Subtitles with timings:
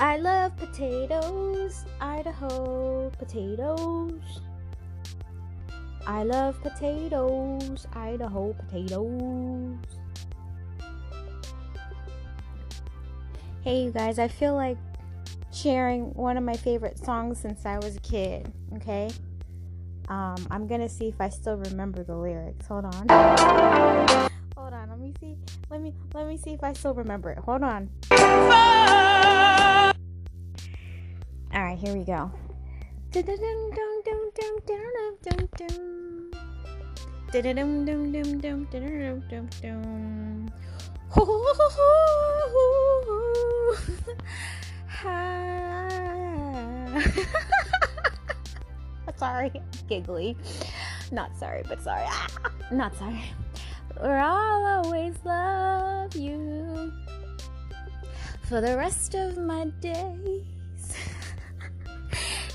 [0.00, 4.40] I love potatoes, Idaho potatoes.
[6.06, 9.76] I love potatoes, Idaho potatoes.
[13.62, 14.76] Hey, you guys, I feel like
[15.52, 19.10] sharing one of my favorite songs since I was a kid, okay?
[20.08, 22.66] Um, I'm gonna see if I still remember the lyrics.
[22.66, 23.08] Hold on.
[24.56, 25.36] Hold on, let me see.
[25.70, 27.38] Let me let me see if I still remember it.
[27.38, 27.90] Hold on.
[31.54, 32.32] Alright, here we go.
[49.16, 49.52] sorry,
[49.88, 50.36] giggly.
[51.12, 52.04] Not sorry, but sorry.
[52.72, 53.22] Not sorry.
[54.00, 56.92] Or I'll always love you
[58.48, 60.53] for the rest of my days.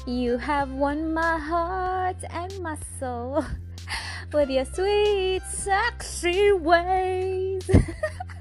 [0.06, 3.44] You have won my heart and my soul
[4.34, 7.70] with your sweet, sexy ways.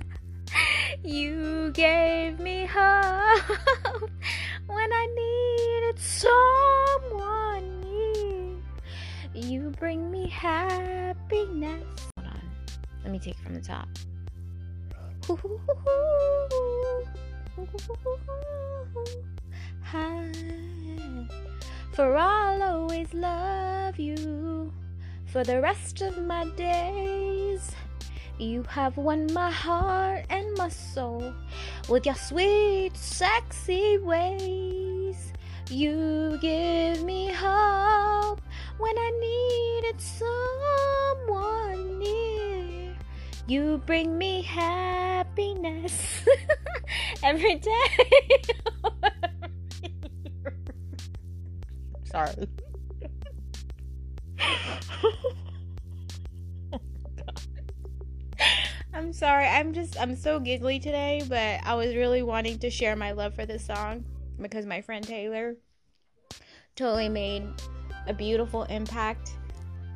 [1.04, 3.50] you gave me hope
[4.66, 8.62] when I needed someone new.
[9.34, 11.84] You bring me happiness.
[12.18, 12.40] Hold on.
[13.02, 13.88] Let me take it from the top.
[21.98, 24.72] For I'll always love you
[25.26, 27.72] for the rest of my days.
[28.38, 31.34] You have won my heart and my soul
[31.88, 35.32] with your sweet, sexy ways.
[35.70, 38.40] You give me hope
[38.78, 42.94] when I needed someone near.
[43.46, 46.24] You bring me happiness
[47.24, 48.42] every day.
[58.94, 59.46] I'm sorry.
[59.46, 63.34] I'm just I'm so giggly today, but I was really wanting to share my love
[63.34, 64.04] for this song
[64.40, 65.56] because my friend Taylor
[66.74, 67.44] totally made
[68.06, 69.32] a beautiful impact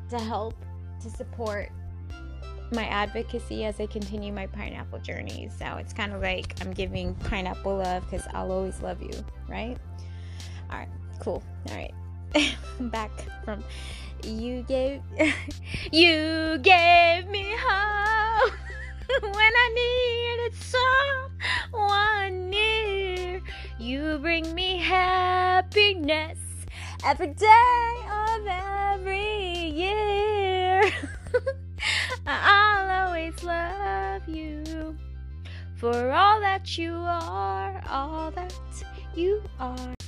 [0.09, 0.55] to help
[1.01, 1.69] to support
[2.71, 5.49] my advocacy as I continue my pineapple journey.
[5.57, 9.11] So it's kind of like I'm giving pineapple love because I'll always love you,
[9.47, 9.77] right?
[10.71, 10.89] All right,
[11.19, 11.43] cool.
[11.69, 11.93] All right,
[12.79, 13.11] back
[13.43, 13.63] from
[14.23, 15.01] you gave
[15.91, 18.53] you gave me hope
[19.21, 20.55] when I needed
[21.71, 23.41] someone near.
[23.79, 26.39] You bring me happiness
[27.05, 30.89] every day of every year.
[32.25, 34.97] I'll always love you
[35.75, 38.53] for all that you are, all that
[39.15, 40.02] you are.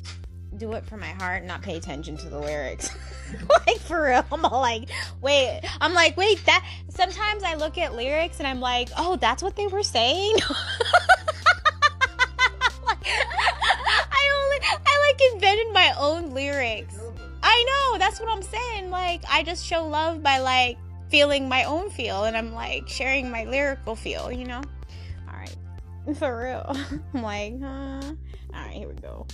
[0.57, 2.89] Do it for my heart, and not pay attention to the lyrics.
[3.67, 4.89] like for real, I'm all like,
[5.21, 5.61] wait.
[5.81, 6.45] I'm like, wait.
[6.45, 10.35] That sometimes I look at lyrics and I'm like, oh, that's what they were saying.
[12.87, 16.97] I only, I like invented my own lyrics.
[17.43, 18.89] I know, that's what I'm saying.
[18.89, 20.77] Like, I just show love by like
[21.09, 24.61] feeling my own feel, and I'm like sharing my lyrical feel, you know?
[25.29, 25.55] All right,
[26.17, 26.75] for real.
[27.13, 28.01] I'm like, huh?
[28.53, 29.27] All right, here we go.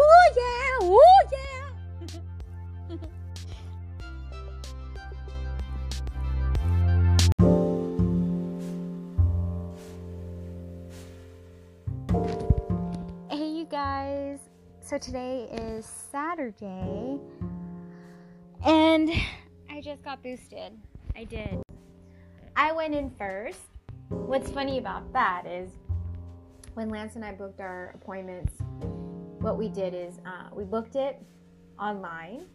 [0.00, 0.78] Ooh yeah,
[1.32, 1.68] yeah.
[13.30, 14.38] Hey, you guys.
[14.80, 17.18] So today is Saturday,
[18.64, 19.10] and
[19.74, 20.72] I just got boosted.
[21.16, 21.60] I did.
[22.54, 23.58] I went in first.
[24.08, 25.68] What's funny about that is
[26.74, 28.52] when Lance and I booked our appointments,
[29.40, 31.20] what we did is uh, we booked it
[31.76, 32.46] online,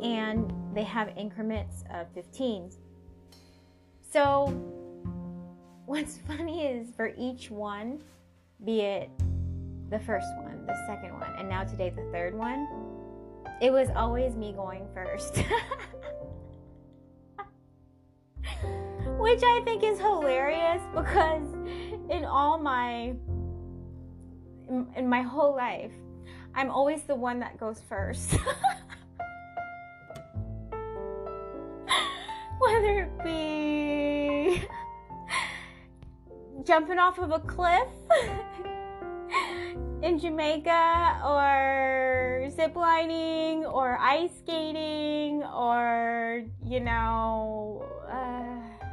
[0.00, 2.76] and they have increments of 15s.
[4.12, 4.46] So,
[5.86, 8.00] what's funny is for each one,
[8.64, 9.10] be it
[9.90, 12.87] the first one, the second one, and now today the third one,
[13.60, 15.38] it was always me going first.
[19.18, 21.42] Which I think is hilarious because
[22.10, 23.14] in all my
[24.68, 25.92] in, my whole life,
[26.54, 28.32] I'm always the one that goes first.
[32.60, 34.62] Whether it be
[36.64, 37.88] jumping off of a cliff
[40.02, 48.86] in Jamaica or ziplining or ice skating or, you know, uh,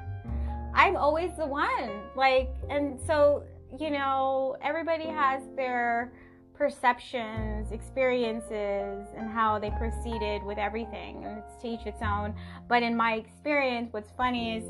[0.73, 2.01] I'm always the one.
[2.15, 3.43] Like, and so,
[3.79, 6.11] you know, everybody has their
[6.55, 11.23] perceptions, experiences, and how they proceeded with everything.
[11.25, 12.33] And it's to each its own.
[12.67, 14.63] But in my experience, what's funny is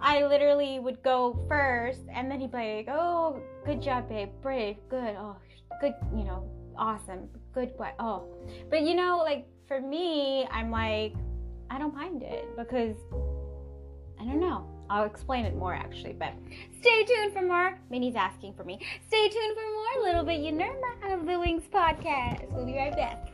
[0.00, 4.76] I literally would go first, and then he'd be like, "Oh, good job, babe, brave,
[4.90, 5.36] good, oh,
[5.80, 8.24] good, you know, awesome, good, what, oh."
[8.70, 11.14] But you know, like for me, I'm like,
[11.70, 12.96] I don't mind it because
[14.20, 14.66] I don't know.
[14.88, 16.32] I'll explain it more actually, but
[16.80, 17.78] stay tuned for more.
[17.90, 18.78] Minnie's asking for me.
[19.08, 22.50] Stay tuned for more Little Bit Yenerma of the Wings podcast.
[22.52, 23.32] We'll be right back.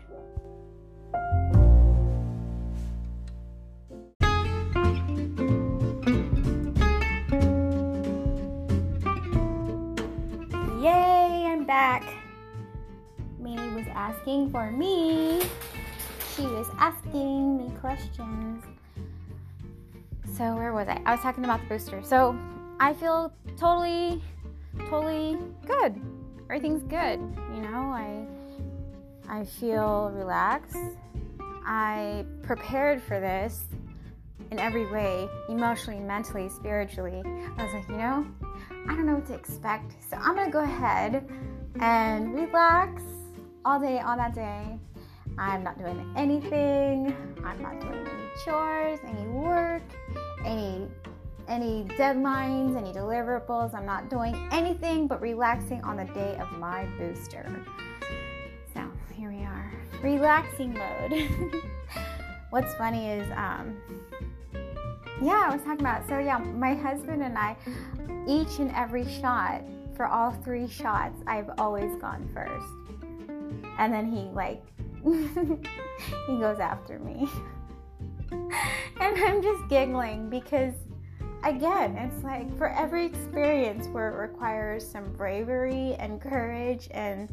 [10.80, 12.21] Yay, I'm back.
[13.94, 15.42] Asking for me.
[16.36, 18.64] She was asking me questions.
[20.36, 21.00] So where was I?
[21.04, 22.02] I was talking about the booster.
[22.02, 22.36] So
[22.80, 24.22] I feel totally,
[24.88, 26.00] totally good.
[26.44, 27.20] Everything's good.
[27.54, 28.26] You know, I
[29.28, 30.76] I feel relaxed.
[31.64, 33.64] I prepared for this
[34.50, 37.22] in every way, emotionally, mentally, spiritually.
[37.56, 38.26] I was like, you know,
[38.88, 39.94] I don't know what to expect.
[40.10, 41.28] So I'm gonna go ahead
[41.80, 43.02] and relax
[43.64, 44.78] all day, all that day.
[45.38, 47.16] I'm not doing anything.
[47.44, 49.82] I'm not doing any chores, any work,
[50.44, 50.88] any
[51.48, 53.74] any deadlines, any deliverables.
[53.74, 57.46] I'm not doing anything but relaxing on the day of my booster.
[58.74, 61.28] So here we are, relaxing mode.
[62.50, 63.76] What's funny is, um,
[65.20, 66.06] yeah, I was talking about.
[66.08, 67.56] So yeah, my husband and I,
[68.28, 69.62] each and every shot
[69.96, 72.81] for all three shots, I've always gone first,
[73.78, 74.62] and then he like
[75.04, 77.28] he goes after me.
[78.30, 80.74] and I'm just giggling because,
[81.44, 87.30] again, it's like for every experience where it requires some bravery and courage and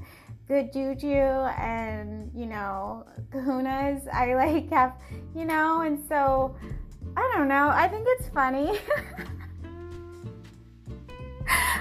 [0.48, 4.96] good juju and, you know, kahunas, I like have,
[5.36, 6.56] you know, and so
[7.16, 7.70] I don't know.
[7.70, 8.66] I think it's funny.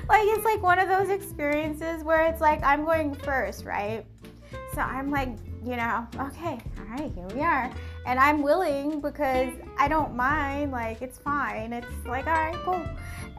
[0.09, 4.07] like, it's like one of those experiences where it's like I'm going first, right?
[4.75, 5.31] So I'm like,
[5.65, 7.71] you know, okay, all right, here we are.
[8.07, 11.73] And I'm willing because I don't mind, like, it's fine.
[11.73, 12.87] It's like, all right, cool.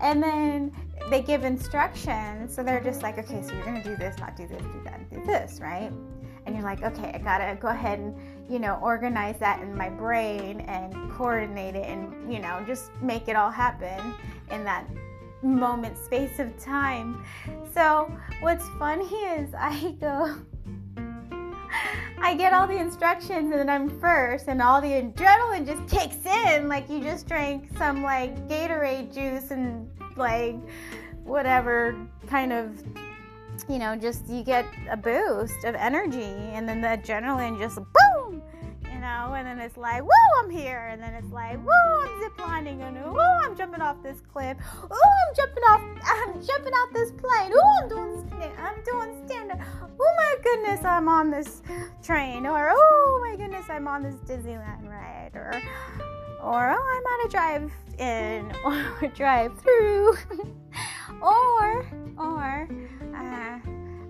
[0.02, 0.72] And then
[1.10, 2.54] they give instructions.
[2.54, 4.82] So they're just like, okay, so you're going to do this, not do this, do
[4.84, 5.92] that, do this, right?
[6.46, 8.16] And you're like, okay, I got to go ahead and,
[8.50, 13.28] you know, organize that in my brain and coordinate it and, you know, just make
[13.28, 14.14] it all happen
[14.52, 14.86] in that
[15.42, 17.24] moment space of time.
[17.74, 18.12] So
[18.42, 20.36] what's funny is I go
[22.20, 26.26] I get all the instructions and then I'm first, and all the adrenaline just kicks
[26.26, 30.56] in like you just drank some like Gatorade juice and like
[31.24, 31.96] whatever
[32.28, 32.84] kind of
[33.68, 38.42] you know, just you get a boost of energy, and then the adrenaline just boom,
[39.00, 40.10] you know, and then it's like, woo,
[40.44, 44.20] I'm here, and then it's like, woo, I'm ziplining, and woo, I'm jumping off this
[44.34, 48.26] cliff, woo, I'm jumping off, I'm jumping off this plane, woo, I'm doing
[48.58, 51.62] I'm doing stand up, oh my goodness, I'm on this
[52.04, 55.54] train, or oh my goodness, I'm on this Disneyland ride, or
[56.42, 60.14] or oh, I'm on a drive in or drive through,
[61.22, 61.86] or
[62.18, 62.68] or
[63.16, 63.60] uh,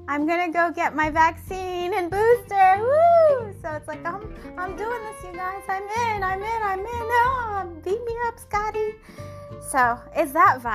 [0.10, 2.78] I'm gonna go get my vaccine and booster.
[2.80, 3.54] Woo!
[3.62, 5.62] So it's like I'm I'm doing this, you guys.
[5.70, 6.24] I'm in.
[6.24, 6.62] I'm in.
[6.63, 6.88] I'm in.
[6.89, 8.96] Oh, beat me up, Scotty.
[9.62, 10.74] So it's that vibe.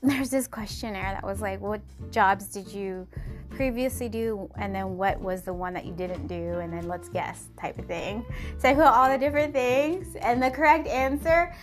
[0.00, 1.80] There's this questionnaire that was like, what
[2.12, 3.08] jobs did you
[3.50, 7.08] previously do and then what was the one that you didn't do and then let's
[7.08, 8.22] guess type of thing
[8.58, 11.54] so i put all the different things and the correct answer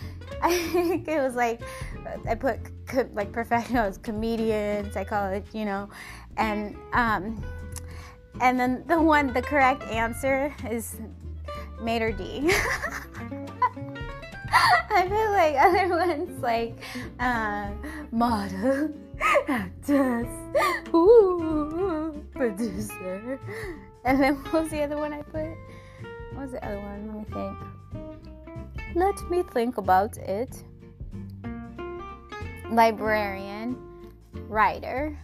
[0.42, 1.62] i think it was like
[2.28, 2.58] i put
[3.14, 5.88] like professionals comedian psychologist you know
[6.36, 7.42] and um
[8.40, 10.96] and then the one the correct answer is
[11.80, 12.52] Maître D.
[14.90, 16.76] I feel like other ones like
[17.18, 17.70] uh,
[18.12, 18.90] model,
[19.48, 20.28] actress,
[20.94, 23.40] ooh, producer,
[24.04, 25.50] and then what was the other one I put?
[26.32, 27.08] What was the other one?
[27.08, 27.58] Let me think.
[28.94, 30.62] Let me think about it.
[32.70, 33.76] Librarian,
[34.48, 35.18] writer.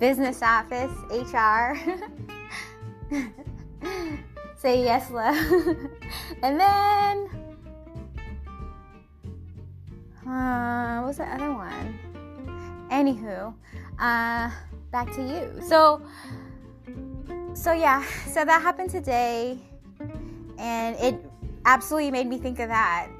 [0.00, 1.76] Business office, HR.
[4.56, 5.36] Say yes, love.
[6.42, 7.28] and then,
[10.26, 11.98] uh, what's the other one?
[12.90, 13.54] Anywho,
[13.98, 14.50] uh,
[14.90, 15.62] back to you.
[15.68, 16.02] So,
[17.52, 19.58] so yeah, so that happened today,
[20.58, 21.14] and it
[21.66, 23.19] absolutely made me think of that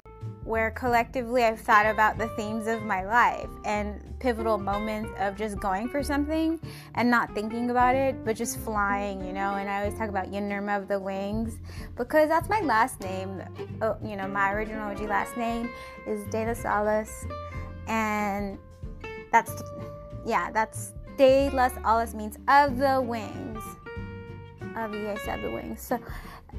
[0.51, 5.57] where collectively I've thought about the themes of my life and pivotal moments of just
[5.61, 6.59] going for something
[6.95, 9.55] and not thinking about it, but just flying, you know.
[9.55, 11.57] And I always talk about Yenerma of the Wings
[11.95, 13.41] because that's my last name.
[13.81, 15.69] Oh, you know, my original OG last name
[16.05, 17.25] is De Las Alas,
[17.87, 18.57] and
[19.31, 19.63] that's
[20.25, 23.63] yeah, that's De Las Alas means of the wings.
[24.75, 25.81] Of you guys said the wings.
[25.81, 25.97] So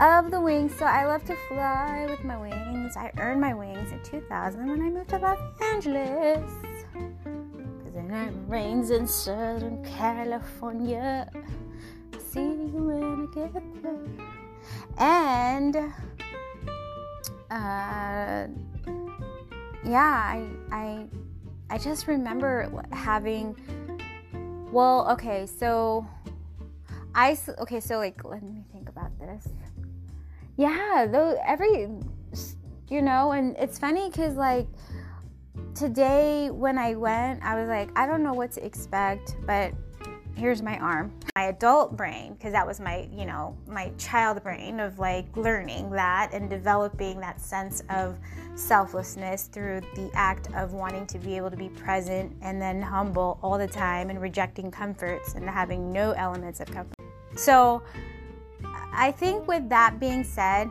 [0.00, 0.74] of the wings.
[0.78, 2.96] So I love to fly with my wings.
[2.96, 6.50] I earned my wings in 2000 when I moved to Los Angeles.
[6.92, 11.30] Cause it rains in Southern California.
[12.30, 13.98] See you when I get there.
[14.98, 15.76] And
[17.50, 18.46] uh,
[19.84, 21.06] yeah, I I
[21.70, 23.56] I just remember having.
[24.72, 26.06] Well, okay, so
[27.14, 29.46] I okay, so like let me think about this
[30.62, 31.88] yeah though every
[32.88, 34.66] you know and it's funny because like
[35.74, 39.72] today when i went i was like i don't know what to expect but
[40.34, 41.12] here's my arm.
[41.34, 45.90] My adult brain because that was my you know my child brain of like learning
[45.90, 48.18] that and developing that sense of
[48.54, 53.38] selflessness through the act of wanting to be able to be present and then humble
[53.42, 56.98] all the time and rejecting comforts and having no elements of comfort.
[57.34, 57.82] So
[58.92, 60.70] I think with that being said,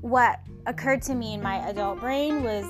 [0.00, 2.64] what occurred to me in my adult brain was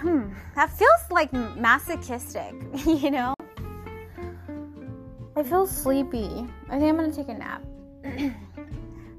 [0.00, 2.54] hmm, that feels like masochistic,
[2.86, 3.34] you know?
[5.36, 6.46] I feel sleepy.
[6.68, 7.62] I think I'm gonna take a nap.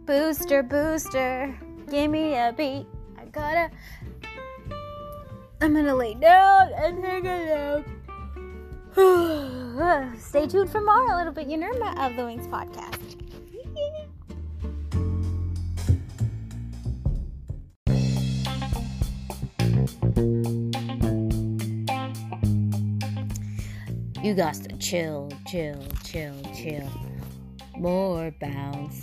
[0.06, 1.58] booster, booster,
[1.90, 2.86] give me a beat.
[3.18, 3.72] I gotta.
[5.62, 7.84] I'm gonna lay down and take a
[8.94, 10.18] nap.
[10.20, 13.21] Stay tuned for more a little bit, you know, of the Wings podcast.
[20.22, 20.72] You
[24.36, 26.88] got to chill, chill, chill, chill.
[27.76, 29.02] More bounce.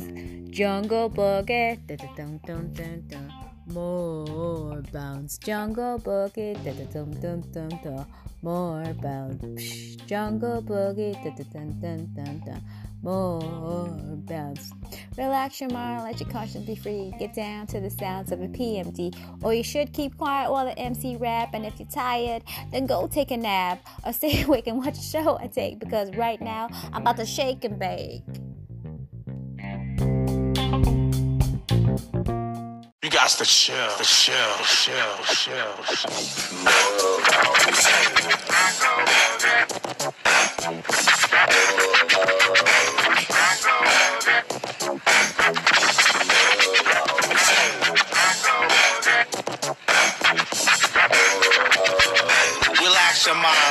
[0.50, 1.76] Jungle boogie.
[1.88, 3.32] Dun, dun, dun, dun, dun.
[3.66, 5.38] More bounce.
[5.38, 6.54] Jungle boogie.
[6.62, 8.06] Dun, dun, dun, dun, dun.
[8.42, 9.96] More bounce.
[10.06, 11.14] Jungle boogie.
[11.24, 12.62] Dun, dun, dun, dun, dun
[13.02, 13.88] more
[14.28, 14.72] bounce.
[15.16, 17.12] Relax your mind, let your conscience be free.
[17.18, 19.16] Get down to the sounds of a PMD.
[19.42, 21.50] Or you should keep quiet while the MC rap.
[21.54, 23.84] And if you're tired, then go take a nap.
[24.04, 25.78] Or stay awake and watch a show I take.
[25.78, 28.22] Because right now, I'm about to shake and bake.
[33.28, 35.26] You got got to chill, to chill,
[45.44, 45.87] chill,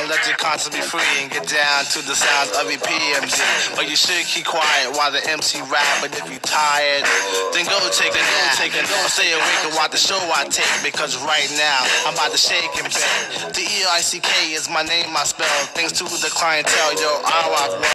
[0.08, 3.76] let your conscience be free and get down to the sounds of your PMD.
[3.76, 6.02] But you should keep quiet while the MC rap.
[6.02, 7.04] But if you tired,
[7.52, 8.56] then go take a nap.
[8.56, 9.12] Take a nap.
[9.12, 10.66] Stay awake and watch the show I take.
[10.84, 13.54] Because right now, I'm about to shake and bake.
[13.54, 15.48] The E-I-C-K is my name, I spell.
[15.76, 17.94] Thanks to the clientele, yo, I rock.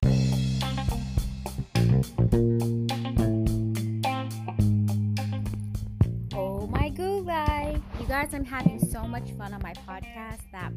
[6.35, 7.81] Oh my goodbye.
[8.01, 10.73] You guys, I'm having so much fun on my podcast that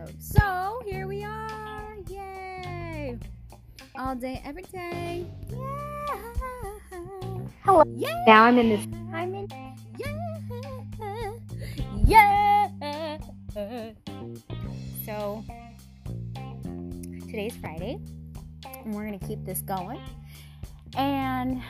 [0.00, 0.22] episode.
[0.22, 1.96] So here we are.
[2.08, 3.18] Yay.
[3.98, 5.26] All day, every day.
[5.50, 6.16] Yeah.
[7.64, 7.82] Hello.
[7.94, 8.24] Yeah.
[8.26, 8.86] Now I'm in this.
[9.12, 9.48] I'm in.
[12.06, 12.68] Yeah.
[12.82, 13.18] Yeah.
[15.04, 15.44] So
[17.26, 17.98] today's Friday,
[18.84, 20.00] and we're gonna keep this going.
[20.96, 21.62] And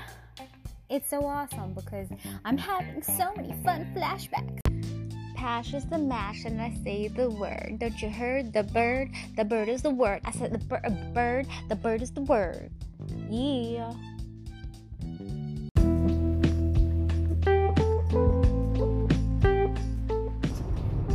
[0.88, 2.08] it's so awesome because
[2.44, 4.69] I'm having so many fun flashbacks.
[5.40, 7.78] Pash is the mash, and I say the word.
[7.78, 9.08] Don't you heard the bird?
[9.38, 10.20] The bird is the word.
[10.22, 10.82] I said the bir-
[11.14, 11.46] bird.
[11.70, 12.70] The bird is the word.
[13.30, 13.94] Yeah.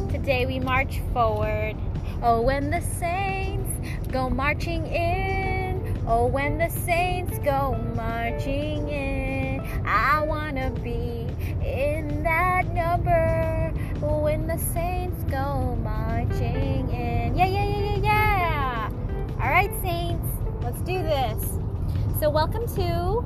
[0.09, 1.75] Today we march forward.
[2.23, 3.69] Oh, when the saints
[4.11, 6.03] go marching in.
[6.07, 9.61] Oh, when the saints go marching in.
[9.85, 11.27] I wanna be
[11.63, 13.24] in that number.
[14.45, 17.35] The saints go marching in.
[17.35, 18.89] Yeah, yeah, yeah, yeah, yeah.
[19.41, 20.27] All right, saints,
[20.61, 21.57] let's do this.
[22.19, 23.25] So, welcome to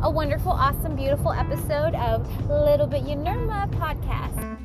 [0.00, 4.56] a wonderful, awesome, beautiful episode of Little Bit Yenerma podcast.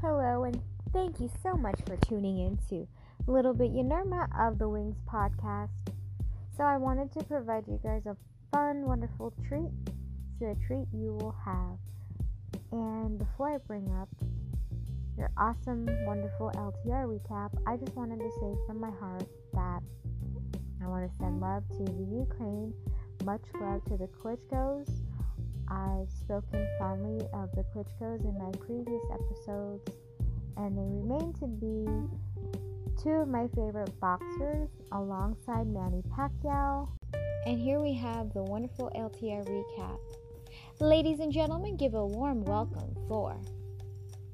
[0.00, 2.86] Hello, and thank you so much for tuning in to
[3.26, 5.92] Little Bit Yenerma of the Wings podcast.
[6.56, 8.16] So, I wanted to provide you guys a
[8.52, 9.70] fun, wonderful treat.
[10.38, 11.78] So, a treat you will have.
[12.72, 14.08] And before I bring up
[15.16, 19.82] your awesome, wonderful LTR recap, I just wanted to say from my heart that
[20.82, 22.72] I want to send love to the Ukraine,
[23.24, 24.88] much love to the Klitschko's.
[25.68, 29.90] I've spoken fondly of the Klitschko's in my previous episodes,
[30.56, 31.86] and they remain to be
[33.02, 36.88] two of my favorite boxers alongside Manny Pacquiao.
[37.46, 39.98] And here we have the wonderful LTR recap.
[40.80, 43.36] Ladies and gentlemen, give a warm welcome for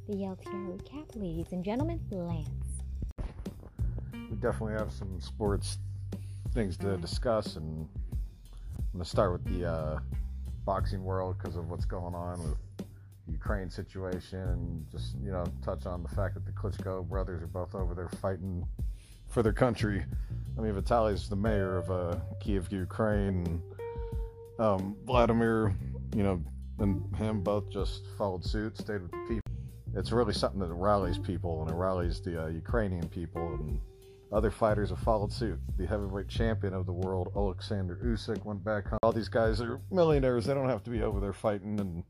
[0.08, 1.04] the LTR recap.
[1.14, 2.48] Ladies and gentlemen, Lance.
[4.30, 5.76] we definitely have some sports
[6.54, 7.86] things to discuss, and
[8.54, 9.98] I'm gonna start with the uh,
[10.64, 12.73] boxing world because of what's going on with the
[13.26, 17.46] Ukraine situation, and just you know touch on the fact that the Klitschko brothers are
[17.46, 18.66] both over there fighting
[19.28, 20.04] for their country.
[20.56, 23.62] I mean, Vitaly's the mayor of uh, Kiev, Ukraine.
[24.58, 25.74] Um, Vladimir,
[26.14, 26.40] you know,
[26.78, 29.52] and him both just followed suit, stayed with the people.
[29.96, 33.80] It's really something that rallies people, and it rallies the uh, Ukrainian people, and
[34.32, 35.58] other fighters have followed suit.
[35.76, 38.98] The heavyweight champion of the world, Alexander Usyk, went back home.
[39.02, 40.46] All these guys are millionaires.
[40.46, 42.04] They don't have to be over there fighting, and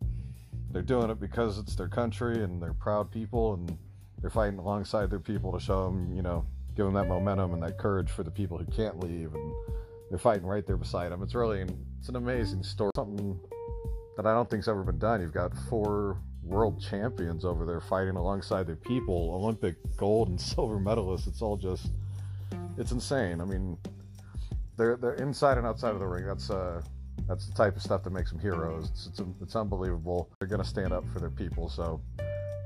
[0.74, 3.78] they're doing it because it's their country, and they're proud people, and
[4.20, 6.44] they're fighting alongside their people to show them, you know,
[6.76, 9.52] give them that momentum and that courage for the people who can't leave, and
[10.10, 11.22] they're fighting right there beside them.
[11.22, 11.64] It's really,
[12.00, 12.90] it's an amazing story.
[12.96, 13.38] Something
[14.16, 15.20] that I don't think's ever been done.
[15.20, 20.78] You've got four world champions over there fighting alongside their people, Olympic gold and silver
[20.78, 21.28] medalists.
[21.28, 21.92] It's all just,
[22.76, 23.40] it's insane.
[23.40, 23.78] I mean,
[24.76, 26.26] they're they're inside and outside of the ring.
[26.26, 26.82] That's uh,
[27.28, 28.90] that's the type of stuff that makes them heroes.
[28.90, 30.30] It's it's, it's unbelievable.
[30.38, 31.68] They're gonna stand up for their people.
[31.68, 32.00] So,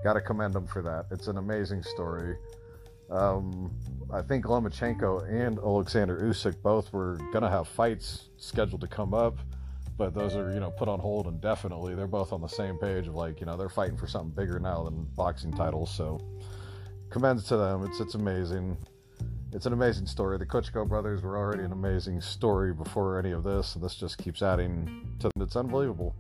[0.03, 1.07] gotta commend them for that.
[1.11, 2.37] It's an amazing story.
[3.11, 3.71] Um,
[4.13, 9.39] I think Lomachenko and Alexander Usyk both were gonna have fights scheduled to come up
[9.99, 11.95] but those are you know put on hold indefinitely.
[11.95, 14.61] They're both on the same page of like you know they're fighting for something bigger
[14.61, 15.91] now than boxing titles.
[15.91, 16.21] So
[17.11, 17.85] commends to them.
[17.85, 18.79] It's it's amazing.
[19.53, 20.39] It's an amazing story.
[20.39, 24.19] The Klitschko brothers were already an amazing story before any of this, and this just
[24.19, 25.29] keeps adding to.
[25.29, 25.33] It.
[25.41, 26.15] It's unbelievable.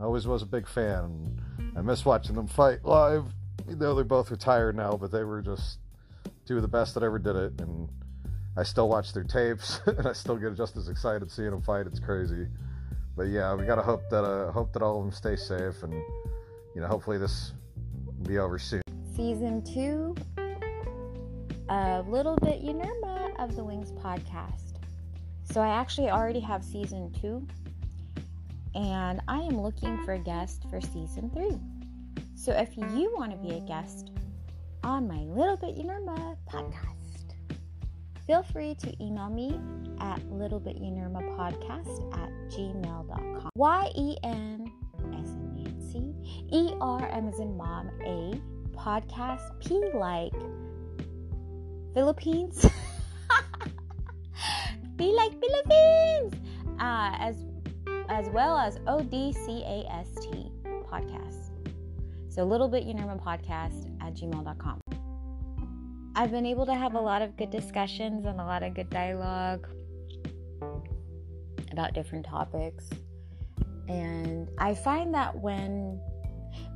[0.00, 1.40] I always was a big fan,
[1.76, 3.24] I miss watching them fight live.
[3.68, 5.78] You know they're both retired now, but they were just
[6.46, 7.88] two of the best that ever did it, and
[8.56, 11.86] I still watch their tapes, and I still get just as excited seeing them fight.
[11.86, 12.48] It's crazy
[13.16, 15.92] but yeah, we gotta hope that uh, hope that all of them stay safe, and
[16.74, 17.52] you know, hopefully this
[18.06, 18.82] will be over soon.
[19.14, 20.14] season two
[21.72, 24.74] of Little Bit Yenerma of the Wings podcast.
[25.42, 27.46] So I actually already have season two,
[28.74, 31.58] and I am looking for a guest for season three.
[32.34, 34.10] So if you want to be a guest
[34.84, 37.36] on my Little Bit Yenerma podcast,
[38.26, 39.58] feel free to email me
[39.98, 43.48] at littlebityenermapodcast at gmail.com.
[43.56, 44.70] Y E N
[45.14, 46.14] as in Nancy,
[46.52, 48.34] E R M as in mom, A
[48.76, 50.34] podcast, P like
[51.94, 52.62] Philippines.
[54.96, 56.34] Be like Philippines,
[56.78, 57.36] uh, as
[58.08, 60.50] as well as O D C A S T
[60.90, 61.50] podcast.
[62.28, 64.80] So little bit Yenerma podcast at gmail.com.
[66.14, 68.90] I've been able to have a lot of good discussions and a lot of good
[68.90, 69.66] dialogue
[71.70, 72.90] about different topics.
[73.88, 76.00] And I find that when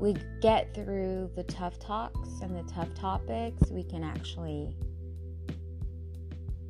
[0.01, 4.75] we get through the tough talks and the tough topics, we can actually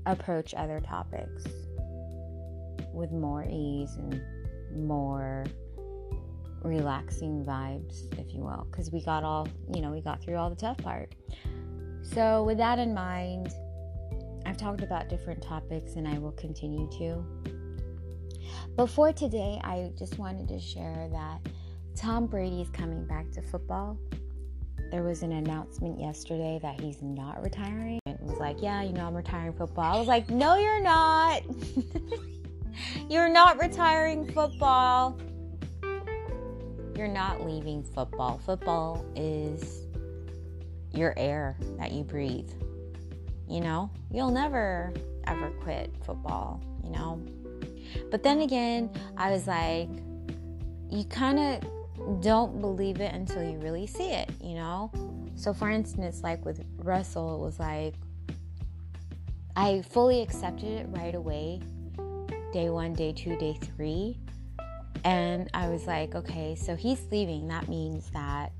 [0.06, 1.44] approach other topics
[2.92, 4.20] with more ease and
[4.74, 5.44] more
[6.62, 10.48] relaxing vibes, if you will, because we got all, you know, we got through all
[10.48, 11.14] the tough part.
[12.02, 13.52] So, with that in mind,
[14.46, 17.24] I've talked about different topics and I will continue to.
[18.76, 21.40] Before today, I just wanted to share that
[21.96, 23.98] Tom Brady is coming back to football.
[24.90, 27.98] There was an announcement yesterday that he's not retiring.
[28.26, 29.94] Was like, yeah, you know, I'm retiring football.
[29.94, 31.42] I was like, no, you're not.
[33.08, 35.18] you're not retiring football.
[36.96, 38.38] You're not leaving football.
[38.38, 39.82] Football is
[40.92, 42.50] your air that you breathe.
[43.48, 44.92] You know, you'll never
[45.26, 47.20] ever quit football, you know.
[48.10, 49.88] But then again, I was like,
[50.90, 54.90] you kind of don't believe it until you really see it, you know?
[55.34, 57.94] So, for instance, like with Russell, it was like,
[59.56, 61.62] I fully accepted it right away
[62.52, 64.18] day one, day two, day three.
[65.02, 67.48] And I was like, okay, so he's leaving.
[67.48, 68.52] That means that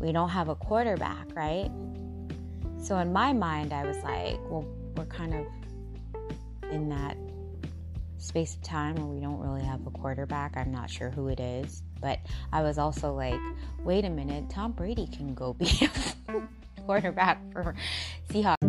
[0.00, 1.70] we don't have a quarterback, right?
[2.82, 5.46] So in my mind, I was like, well, we're kind of
[6.70, 7.16] in that
[8.16, 10.56] space of time where we don't really have a quarterback.
[10.56, 11.82] I'm not sure who it is.
[12.00, 12.18] But
[12.52, 13.40] I was also like,
[13.84, 15.88] wait a minute, Tom Brady can go be
[16.28, 16.42] a
[16.86, 17.74] quarterback for
[18.30, 18.63] Seahawks.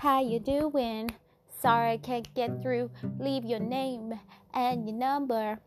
[0.00, 1.10] How you doing?
[1.60, 2.90] Sorry I can't get through.
[3.18, 4.18] Leave your name
[4.54, 5.58] and your number,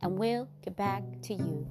[0.00, 1.70] and we'll get back to you.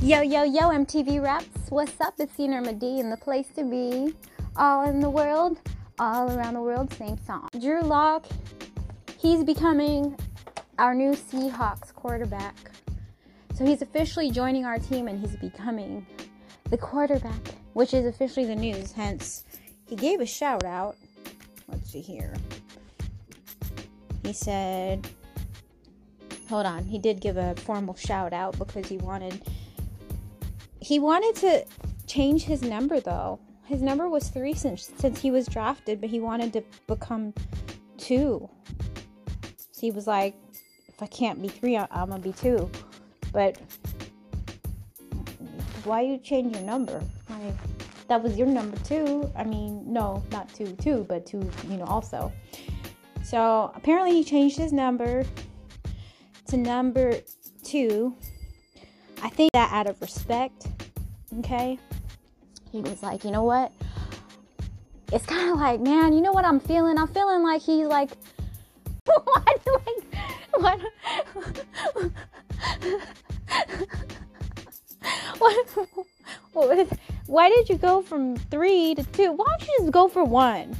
[0.00, 1.48] Yo, yo, yo, MTV Raps.
[1.68, 2.14] What's up?
[2.20, 4.14] It's Yenerma D and the place to be.
[4.54, 5.58] All in the world,
[5.98, 7.48] all around the world, same song.
[7.60, 8.24] Drew Lock,
[9.18, 10.16] he's becoming
[10.78, 12.54] our new Seahawks quarterback.
[13.54, 16.06] So he's officially joining our team and he's becoming
[16.70, 18.92] the quarterback, which is officially the news.
[18.92, 19.44] Hence,
[19.86, 20.96] he gave a shout out.
[21.66, 22.34] Let's see here.
[24.22, 25.08] He said,
[26.48, 29.42] hold on, he did give a formal shout out because he wanted
[30.80, 31.66] he wanted to
[32.06, 33.40] change his number though.
[33.64, 37.34] His number was 3 since since he was drafted, but he wanted to become
[37.98, 38.48] 2.
[39.56, 40.34] So he was like
[40.98, 42.68] if I can't be 3, I'm to be 2.
[43.32, 43.56] But
[45.84, 47.00] why you change your number?
[47.30, 47.54] Like
[48.08, 49.30] that was your number two.
[49.36, 52.32] I mean, no, not two, two, but two, you know, also.
[53.22, 55.24] So apparently he changed his number
[56.48, 57.14] to number
[57.62, 58.16] two.
[59.22, 60.66] I think that out of respect,
[61.38, 61.78] okay?
[62.72, 63.72] He was like, you know what?
[65.12, 66.98] It's kind of like, man, you know what I'm feeling?
[66.98, 68.10] I'm feeling like he's like?
[69.08, 69.64] Like,
[70.58, 70.80] what?
[75.38, 75.66] what,
[76.52, 76.88] what,
[77.26, 79.32] why did you go from three to two?
[79.32, 80.76] Why don't you just go for one?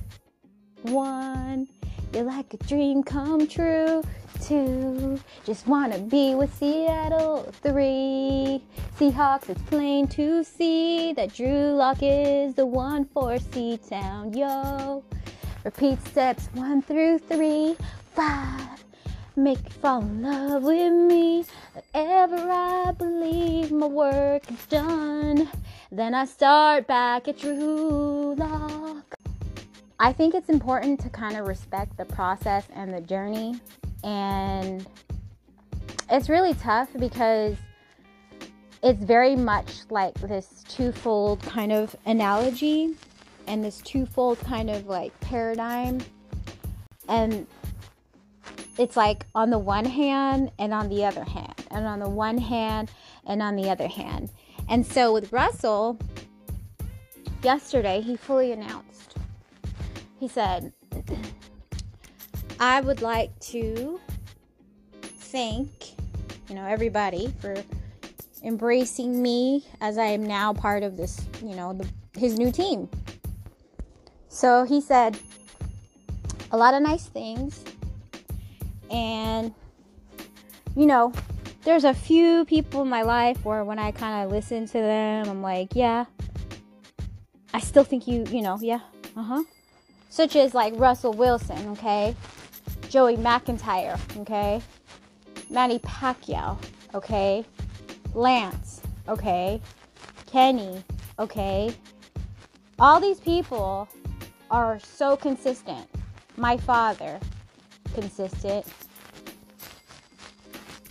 [0.82, 1.68] One,
[2.12, 4.02] you're like a dream come true.
[4.40, 7.52] Two, just wanna be with Seattle.
[7.60, 8.62] Three,
[8.98, 14.32] Seahawks, it's plain to see that Drew Lock is the one for C Town.
[14.32, 15.02] Yo,
[15.64, 17.76] repeat steps one through three.
[18.14, 18.84] Five,
[19.38, 21.44] make you fall in love with me.
[21.94, 25.48] Ever I believe my work is done,
[25.92, 29.14] then I start back at Drew Lock.
[30.00, 33.60] I think it's important to kind of respect the process and the journey,
[34.04, 34.86] and
[36.10, 37.56] it's really tough because
[38.82, 42.94] it's very much like this twofold kind of analogy
[43.46, 46.00] and this twofold kind of like paradigm.
[47.08, 47.46] And
[48.78, 52.38] it's like on the one hand and on the other hand, and on the one
[52.38, 52.90] hand
[53.26, 54.30] and on the other hand.
[54.68, 55.98] And so with Russell,
[57.42, 59.16] yesterday he fully announced,
[60.18, 60.72] he said,
[62.60, 64.00] I would like to
[65.02, 65.70] thank,
[66.48, 67.56] you know, everybody for
[68.42, 71.88] embracing me as I am now part of this, you know, the,
[72.18, 72.88] his new team.
[74.28, 75.18] So he said
[76.52, 77.64] a lot of nice things.
[78.90, 79.54] And,
[80.76, 81.12] you know,
[81.64, 85.28] there's a few people in my life where when I kind of listen to them,
[85.28, 86.06] I'm like, yeah,
[87.52, 88.80] I still think you, you know, yeah,
[89.16, 89.42] uh huh.
[90.10, 92.14] Such as like Russell Wilson, okay?
[92.88, 94.62] Joey McIntyre, okay?
[95.50, 96.56] Manny Pacquiao,
[96.94, 97.44] okay?
[98.14, 99.60] Lance, okay?
[100.26, 100.82] Kenny,
[101.18, 101.74] okay?
[102.78, 103.88] All these people
[104.50, 105.86] are so consistent.
[106.36, 107.18] My father,
[108.00, 108.66] consistent.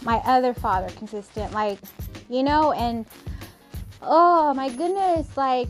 [0.03, 1.51] My other father, consistent.
[1.53, 1.79] Like,
[2.29, 3.05] you know, and
[4.01, 5.69] oh my goodness, like,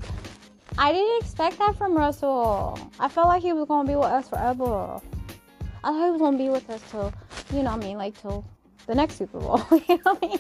[0.78, 2.80] I didn't expect that from Russell.
[3.00, 5.00] I felt like he was gonna be with us forever.
[5.84, 7.14] I thought he was gonna be with us till,
[7.52, 8.44] you know, what I mean, like till
[8.88, 9.62] the next Super Bowl.
[9.88, 10.40] you know what I mean?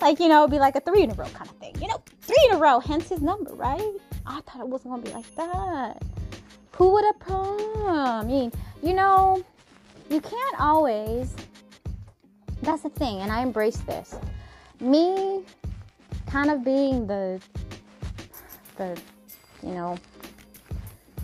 [0.00, 1.74] like, you know, it'd be like a three in a row kind of thing.
[1.80, 3.92] You know, three in a row, hence his number, right?
[4.26, 6.02] I thought it wasn't gonna be like that.
[6.76, 7.86] Who would have come?
[7.86, 9.42] I mean, you know,
[10.10, 11.34] you can't always.
[12.62, 14.16] That's the thing, and I embrace this.
[14.80, 15.44] Me
[16.26, 17.40] kind of being the,
[18.76, 18.98] the,
[19.62, 19.96] you know,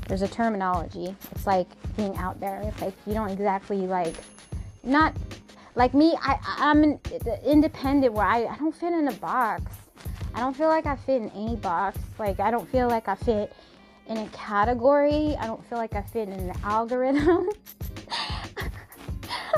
[0.08, 1.14] there's a terminology.
[1.32, 2.60] It's like being out there.
[2.64, 4.14] It's like you don't exactly like,
[4.82, 5.14] not
[5.74, 6.16] like me.
[6.20, 7.00] I I'm an
[7.44, 9.62] independent where I I don't fit in a box.
[10.34, 11.98] I don't feel like I fit in any box.
[12.18, 13.52] Like I don't feel like I fit
[14.08, 15.36] in a category.
[15.38, 17.48] I don't feel like I fit in an algorithm.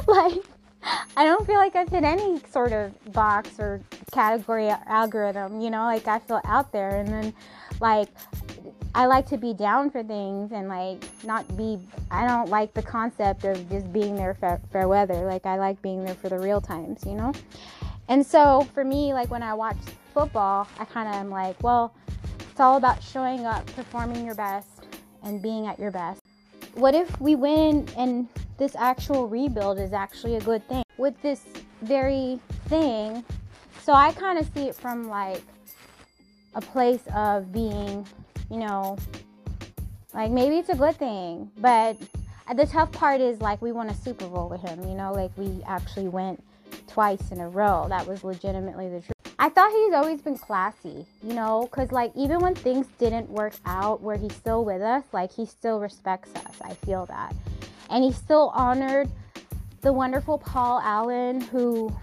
[0.08, 0.42] like,
[1.16, 3.80] I don't feel like I fit any sort of box or
[4.12, 7.00] category or algorithm, you know, like I feel out there.
[7.00, 7.34] And then,
[7.80, 8.08] like,
[8.94, 11.78] I like to be down for things and, like, not be,
[12.10, 15.24] I don't like the concept of just being there for fair weather.
[15.24, 17.32] Like, I like being there for the real times, you know?
[18.08, 19.78] And so, for me, like, when I watch
[20.12, 21.94] football, I kind of am like, well,
[22.50, 24.86] it's all about showing up, performing your best,
[25.24, 26.20] and being at your best.
[26.74, 30.84] What if we win and this actual rebuild is actually a good thing?
[30.96, 31.44] With this
[31.82, 33.24] very thing,
[33.82, 35.42] so I kind of see it from like
[36.54, 38.06] a place of being,
[38.50, 38.96] you know,
[40.14, 41.96] like maybe it's a good thing, but
[42.54, 45.32] the tough part is like we won a Super Bowl with him, you know, like
[45.36, 46.42] we actually went
[46.86, 47.86] twice in a row.
[47.88, 49.10] That was legitimately the truth.
[49.38, 53.54] I thought he's always been classy, you know, because like even when things didn't work
[53.66, 56.54] out where he's still with us, like he still respects us.
[56.62, 57.34] I feel that.
[57.90, 59.10] And he still honored
[59.82, 61.94] the wonderful Paul Allen, who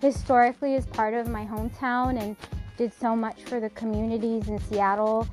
[0.00, 2.36] historically is part of my hometown and
[2.76, 5.26] did so much for the communities in Seattle.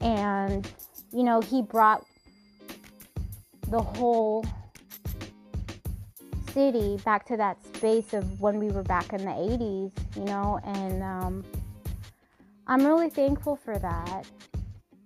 [0.00, 0.70] And,
[1.12, 2.04] you know, he brought
[3.68, 4.44] the whole
[6.52, 10.60] city back to that space of when we were back in the 80s, you know,
[10.64, 11.44] and um,
[12.66, 14.26] I'm really thankful for that.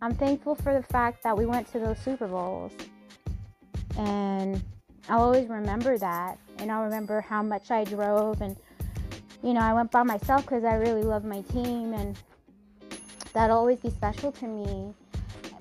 [0.01, 2.73] I'm thankful for the fact that we went to those Super Bowls.
[3.99, 4.63] And
[5.09, 6.39] I'll always remember that.
[6.59, 8.41] And I'll remember how much I drove.
[8.41, 8.57] And,
[9.43, 11.93] you know, I went by myself because I really love my team.
[11.93, 12.19] And
[13.33, 14.95] that'll always be special to me.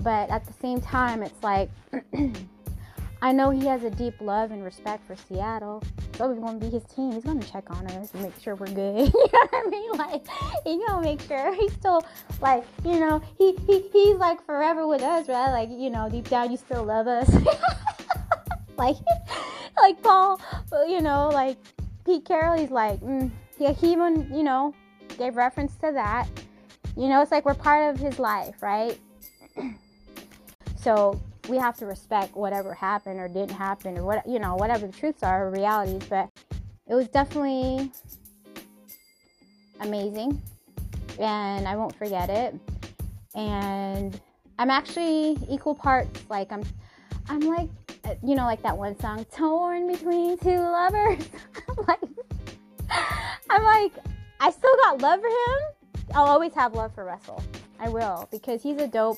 [0.01, 1.69] But at the same time, it's like,
[3.21, 5.81] I know he has a deep love and respect for Seattle.
[6.09, 7.13] It's always to be his team.
[7.13, 9.07] He's to check on us and make sure we're good.
[9.13, 9.91] you know what I mean?
[9.93, 10.27] Like,
[10.65, 12.05] he's to make sure he's still,
[12.41, 15.51] like, you know, he, he he's like forever with us, right?
[15.51, 17.33] Like, you know, deep down, you still love us.
[18.77, 18.97] like,
[19.77, 20.41] like Paul,
[20.87, 21.57] you know, like
[22.05, 24.73] Pete Carroll, he's like, mm, yeah, he even, you know,
[25.17, 26.27] gave reference to that.
[26.95, 28.99] You know, it's like we're part of his life, right?
[30.75, 34.87] so we have to respect whatever happened or didn't happen or what you know whatever
[34.87, 36.29] the truths are or realities but
[36.87, 37.91] it was definitely
[39.81, 40.41] amazing
[41.19, 42.55] and i won't forget it
[43.35, 44.19] and
[44.57, 46.63] i'm actually equal parts like i'm
[47.29, 47.69] i'm like
[48.05, 51.29] Uh, you know like that one song torn between two lovers
[51.69, 51.99] I'm like
[53.49, 53.93] i'm like
[54.39, 55.59] i still got love for him
[56.13, 57.41] i'll always have love for russell
[57.79, 59.17] i will because he's a dope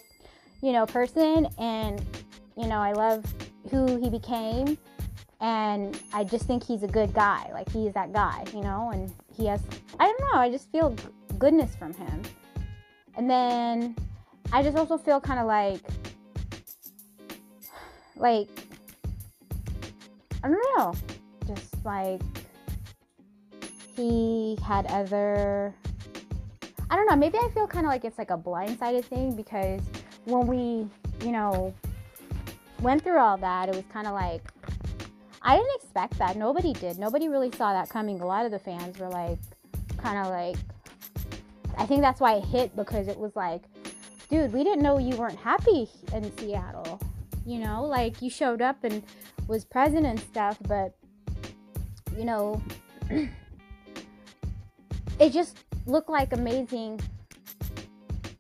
[0.65, 2.04] you know, person and
[2.58, 3.24] you know, I love
[3.69, 4.78] who he became
[5.39, 7.50] and I just think he's a good guy.
[7.54, 9.62] Like he's that guy, you know, and he has
[10.00, 10.95] I don't know, I just feel
[11.38, 12.21] goodness from him.
[13.15, 13.95] And then
[14.52, 15.82] I just also feel kind of like
[18.15, 18.50] like
[20.45, 20.93] I don't know,
[21.47, 22.21] just like
[23.95, 25.73] he had other
[26.88, 29.81] I don't know, maybe I feel kind of like it's like a blindsided thing because
[30.25, 30.88] when we,
[31.25, 31.73] you know,
[32.79, 34.43] went through all that, it was kind of like
[35.41, 36.38] I didn't expect that.
[36.38, 36.99] Nobody did.
[36.99, 38.21] Nobody really saw that coming.
[38.21, 39.39] A lot of the fans were like
[39.97, 40.58] kind of like
[41.75, 43.63] I think that's why it hit because it was like,
[44.29, 46.99] dude, we didn't know you weren't happy in Seattle.
[47.47, 49.01] You know, like you showed up and
[49.47, 50.95] was present and stuff, but
[52.17, 52.62] you know,
[55.19, 56.99] it just looked like amazing,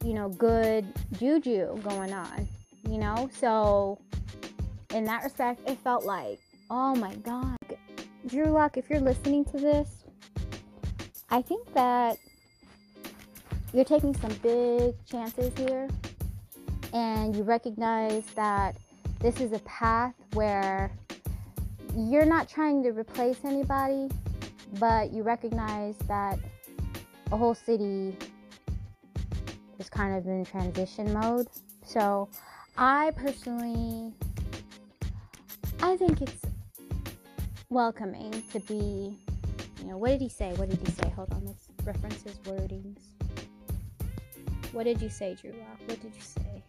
[0.03, 0.85] you know, good
[1.19, 2.47] juju going on,
[2.89, 3.29] you know?
[3.37, 3.99] So,
[4.93, 6.39] in that respect, it felt like,
[6.69, 7.57] oh my God.
[8.27, 10.03] Drew Lock, if you're listening to this,
[11.29, 12.17] I think that
[13.73, 15.87] you're taking some big chances here
[16.93, 18.77] and you recognize that
[19.25, 20.91] this is a path where
[21.97, 24.07] you're not trying to replace anybody,
[24.77, 26.37] but you recognize that
[27.31, 28.15] a whole city
[29.79, 31.47] is kind of in transition mode.
[31.83, 32.29] So,
[32.77, 34.13] I personally
[35.81, 36.43] I think it's
[37.69, 39.17] welcoming to be,
[39.79, 40.53] you know, what did he say?
[40.53, 41.09] What did he say?
[41.15, 42.99] Hold on, let's reference his wordings.
[44.71, 45.51] What did you say, Drew
[45.87, 46.63] What did you say?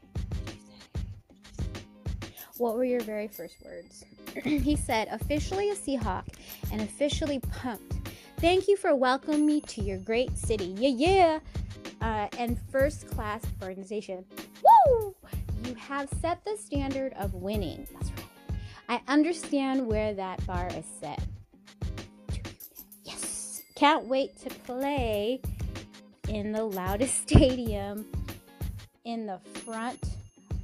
[2.59, 4.05] What were your very first words?
[4.45, 6.25] he said, officially a Seahawk
[6.73, 7.97] and officially pumped.
[8.38, 10.75] Thank you for welcoming me to your great city.
[10.79, 11.38] Yeah, yeah.
[12.01, 14.25] Uh, and first class organization.
[14.88, 15.14] Woo!
[15.64, 17.87] You have set the standard of winning.
[17.92, 18.61] That's right.
[18.88, 21.23] I understand where that bar is set.
[23.05, 23.62] Yes.
[23.75, 25.40] Can't wait to play
[26.29, 28.07] in the loudest stadium
[29.05, 30.16] in the front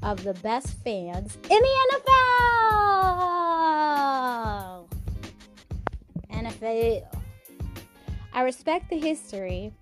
[0.03, 3.23] of the best fans in the NFL.
[6.31, 7.07] NFL.
[8.33, 9.73] I respect the history.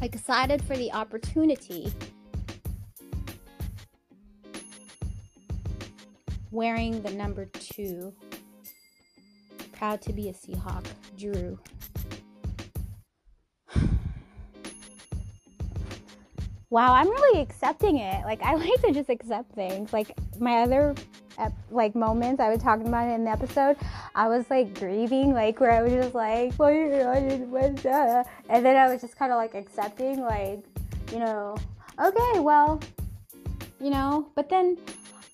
[0.00, 1.92] Excited for the opportunity.
[6.50, 8.12] Wearing the number two.
[9.72, 10.84] Proud to be a Seahawk.
[11.18, 11.58] Drew.
[16.70, 18.24] Wow, I'm really accepting it.
[18.24, 19.92] Like I like to just accept things.
[19.92, 20.94] Like my other
[21.38, 23.76] ep- like moments I was talking about in the episode,
[24.14, 28.26] I was like grieving, like where I was just like, that?
[28.48, 30.64] And then I was just kind of like accepting, like,
[31.12, 31.56] you know,
[31.98, 32.80] okay, well,
[33.80, 34.28] you know.
[34.34, 34.78] But then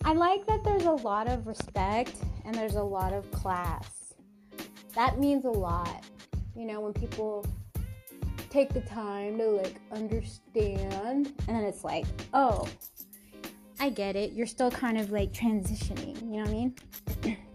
[0.05, 4.15] I like that there's a lot of respect and there's a lot of class.
[4.95, 6.03] That means a lot,
[6.57, 7.45] you know, when people
[8.57, 12.67] take the time to like understand and then it's like oh
[13.79, 14.33] i get it.
[14.33, 16.75] You're still kind of like transitioning you know what i mean?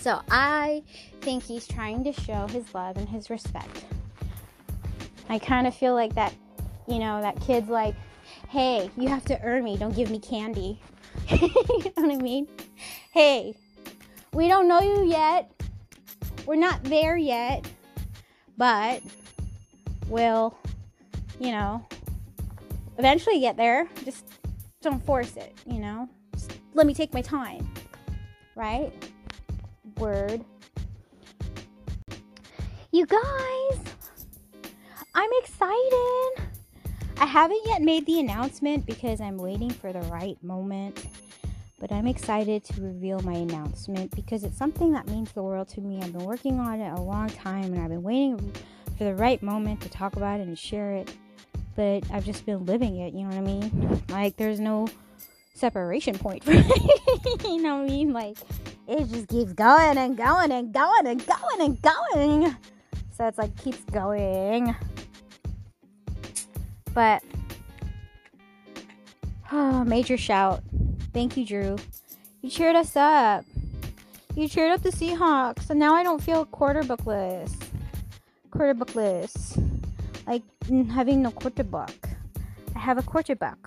[0.00, 0.82] So i
[1.20, 3.84] think he's trying to show his love and his respect.
[5.28, 6.34] I kind of feel like that
[6.88, 7.94] you know that kid's like
[8.48, 9.76] hey you have to earn me.
[9.76, 10.80] Don't give me candy.
[11.30, 12.48] You know what i mean?
[13.12, 13.54] Hey
[14.34, 15.52] we don't know you yet.
[16.44, 17.64] We're not there yet
[18.56, 19.02] but
[20.12, 20.56] will,
[21.40, 21.84] you know,
[22.98, 23.88] eventually get there.
[24.04, 24.26] Just
[24.82, 26.08] don't force it, you know?
[26.34, 27.68] Just let me take my time,
[28.54, 28.92] right?
[29.96, 30.44] Word.
[32.92, 33.78] You guys,
[35.14, 36.30] I'm excited.
[37.18, 41.06] I haven't yet made the announcement because I'm waiting for the right moment.
[41.80, 45.80] But I'm excited to reveal my announcement because it's something that means the world to
[45.80, 46.00] me.
[46.00, 48.52] I've been working on it a long time and I've been waiting
[48.96, 51.14] for the right moment to talk about it and share it.
[51.74, 54.02] But I've just been living it, you know what I mean?
[54.08, 54.88] Like, there's no
[55.54, 57.44] separation point for it.
[57.44, 58.12] you know what I mean?
[58.12, 58.36] Like,
[58.86, 62.56] it just keeps going and going and going and going and going.
[63.16, 64.74] So it's like, keeps going.
[66.92, 67.22] But,
[69.50, 70.62] oh, major shout.
[71.12, 71.76] Thank you, Drew.
[72.42, 73.44] You cheered us up.
[74.34, 77.61] You cheered up the Seahawks, and now I don't feel quarterbackless
[78.52, 79.58] quarterbackless.
[80.26, 80.42] Like
[80.90, 82.16] having no quarterback.
[82.76, 83.58] I have a quarterback.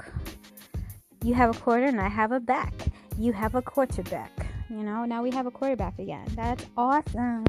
[1.24, 2.74] You have a quarter and I have a back.
[3.18, 4.32] You have a quarterback.
[4.70, 6.28] You know, now we have a quarterback again.
[6.36, 7.46] That's awesome.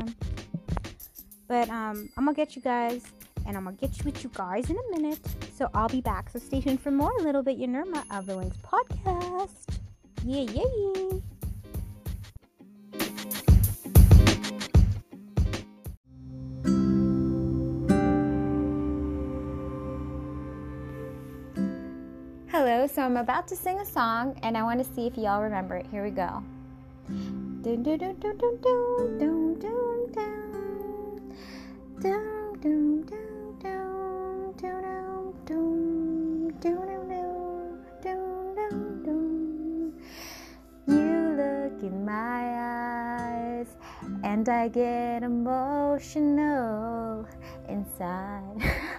[1.48, 3.02] But um I'm gonna get you guys
[3.46, 5.20] and I'm gonna get you with you guys in a minute.
[5.54, 6.30] So I'll be back.
[6.30, 9.78] So stay tuned for more a little bit Yenerma of the Wings podcast.
[10.24, 11.35] Yeah, yeah, yeah.
[22.66, 25.40] Hello, so I'm about to sing a song and I want to see if y'all
[25.40, 25.86] remember it.
[25.88, 26.42] Here we go.
[40.88, 43.68] You look in my eyes
[44.24, 47.28] and I get emotional
[47.68, 48.90] inside.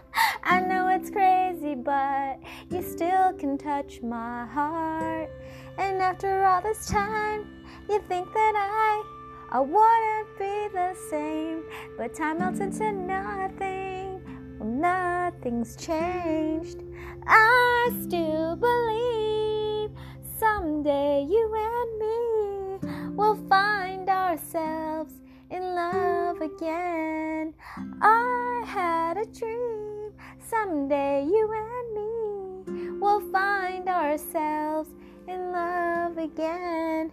[0.49, 2.39] I know it's crazy, but
[2.69, 5.29] you still can touch my heart.
[5.77, 7.45] And after all this time,
[7.89, 9.03] you think that I
[9.51, 11.63] I wouldn't be the same,
[11.97, 14.21] but time melts into nothing.
[14.57, 16.81] Well, nothing's changed.
[17.27, 19.91] I still believe
[20.39, 25.13] someday you and me will find ourselves
[25.49, 27.53] in love again.
[28.01, 34.89] I had a dream someday you and me will find ourselves
[35.27, 37.11] in love again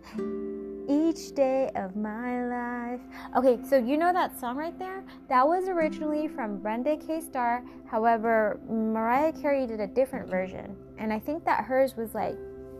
[0.88, 3.00] each day of my life.
[3.36, 5.04] Okay, so you know that song right there?
[5.28, 7.20] That was originally from Brenda K.
[7.20, 7.64] Starr.
[7.86, 10.76] However, Mariah Carey did a different version.
[10.98, 12.36] And I think that hers was like,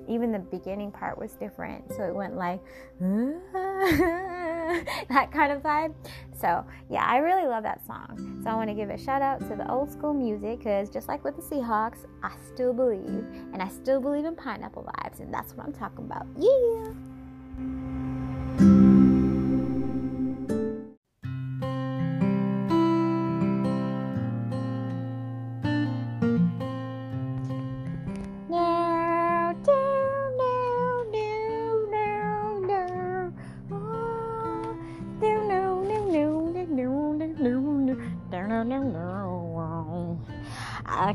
[0.09, 1.93] even the beginning part was different.
[1.95, 2.61] So it went like,
[5.09, 5.95] that kind of vibe.
[6.39, 8.41] So, yeah, I really love that song.
[8.43, 11.09] So I want to give a shout out to the old school music because just
[11.09, 13.25] like with the Seahawks, I still believe.
[13.53, 15.21] And I still believe in pineapple vibes.
[15.21, 16.27] And that's what I'm talking about.
[16.37, 17.14] Yeah.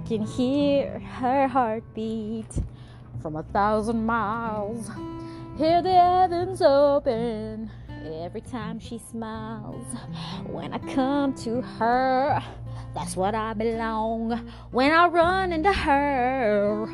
[0.10, 2.52] Can hear her heartbeat
[3.22, 4.90] from a thousand miles.
[5.56, 7.70] Hear the heavens open
[8.04, 9.86] every time she smiles.
[10.48, 12.44] When I come to her,
[12.96, 14.50] that's what I belong.
[14.72, 16.92] When I run into her,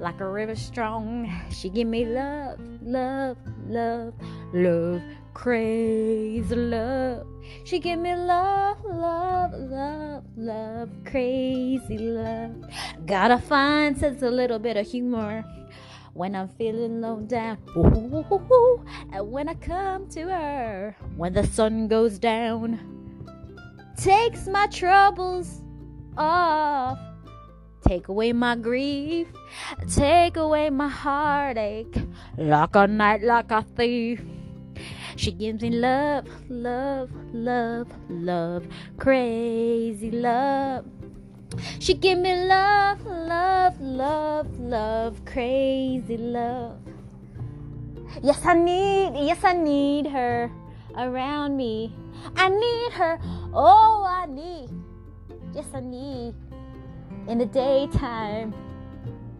[0.00, 3.36] like a river strong, she give me love, love,
[3.66, 4.14] love,
[4.54, 5.02] love,
[5.38, 7.24] crazy love.
[7.62, 12.56] She give me love, love, love, love, crazy love.
[13.06, 15.44] Gotta find sense a little bit of humor
[16.14, 17.58] when I'm feeling low down.
[19.12, 22.80] And when I come to her, when the sun goes down,
[23.96, 25.62] takes my troubles
[26.16, 26.98] off.
[27.86, 29.28] Take away my grief,
[29.88, 31.96] take away my heartache,
[32.36, 34.20] like a night, like a thief.
[35.18, 40.84] She gives me love, love, love, love, crazy love.
[41.80, 46.78] She give me love, love, love, love, crazy love.
[48.22, 50.52] Yes, I need, yes, I need her
[50.96, 51.92] around me.
[52.36, 53.18] I need her,
[53.52, 54.68] oh, I need,
[55.52, 56.36] yes, I need
[57.26, 58.54] in the daytime.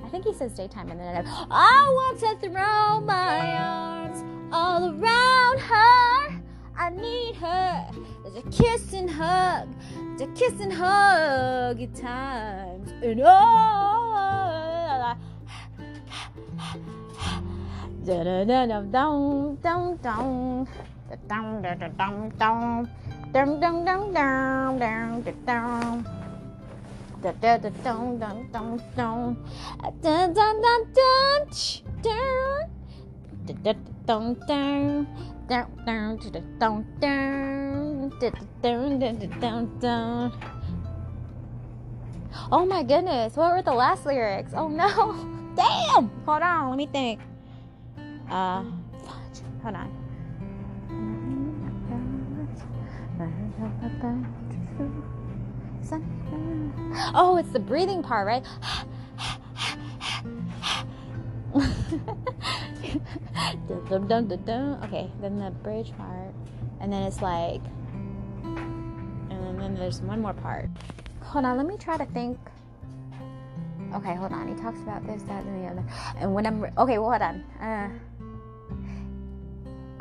[0.05, 4.91] I think he says daytime and then I, I want to throw my arms all
[4.91, 6.41] around her.
[6.77, 7.91] I need her.
[8.23, 9.69] There's a kiss and hug,
[10.21, 12.93] a kiss and hug at times.
[13.03, 15.15] And oh,
[18.05, 20.67] da da da da dum dum dum
[21.29, 22.89] dum dum dum dum dum
[23.33, 26.05] dum dum dum dum dum dum
[27.21, 29.37] da da da dum dum dum dum
[29.83, 31.49] da da da da dum da da dum
[32.03, 32.78] dum
[42.51, 44.53] Oh my goodness, what were the last lyrics?
[44.55, 44.89] Oh no.
[45.57, 46.11] Damn!
[46.25, 47.21] Hold on, let me think.
[48.31, 48.65] Uh.
[49.63, 50.09] Hold on.
[57.15, 58.45] Oh, it's the breathing part, right?
[63.89, 64.81] Dun, dun, dun.
[64.85, 66.35] Okay, then the bridge part,
[66.81, 67.63] and then it's like,
[68.45, 70.69] and then, there's one more part.
[71.23, 72.39] Hold on, let me try to think.
[73.95, 74.49] Okay, hold on.
[74.49, 75.85] He talks about this, that, and the other.
[76.19, 77.45] And when I'm okay, well, hold on.
[77.61, 77.89] Uh,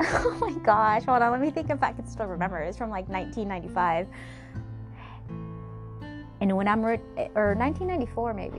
[0.00, 1.32] oh my gosh, hold on.
[1.32, 2.58] Let me think if I can still remember.
[2.58, 4.06] It's from like 1995.
[6.40, 7.00] And when I'm re-
[7.34, 8.58] or 1994 maybe.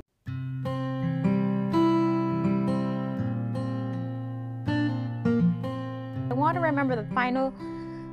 [6.50, 7.54] Want to remember the final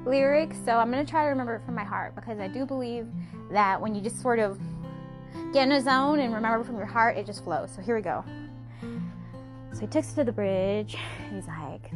[0.05, 2.66] lyrics, so I'm going to try to remember it from my heart because I do
[2.66, 3.07] believe
[3.51, 4.61] that when you just sort of
[5.55, 7.70] get in a zone and remember from your heart, it just flows.
[7.74, 8.22] So here we go.
[9.72, 10.99] So he takes to the bridge.
[11.32, 11.91] He's like,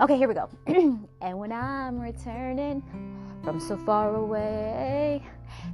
[0.00, 0.48] okay, here we go.
[1.20, 2.84] and when I'm returning
[3.42, 5.24] from so far away,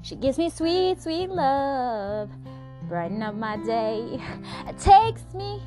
[0.00, 2.30] she gives me sweet, sweet love,
[2.88, 4.18] brighten up my day.
[4.66, 5.60] It takes me,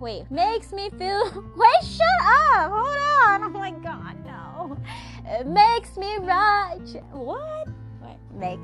[0.00, 1.44] wait, makes me feel.
[1.56, 2.70] Wait, shut up!
[2.72, 3.44] Hold on!
[3.44, 4.76] Oh my god, no.
[5.26, 7.04] It makes me righteous.
[7.12, 7.68] What?
[8.00, 8.62] What makes?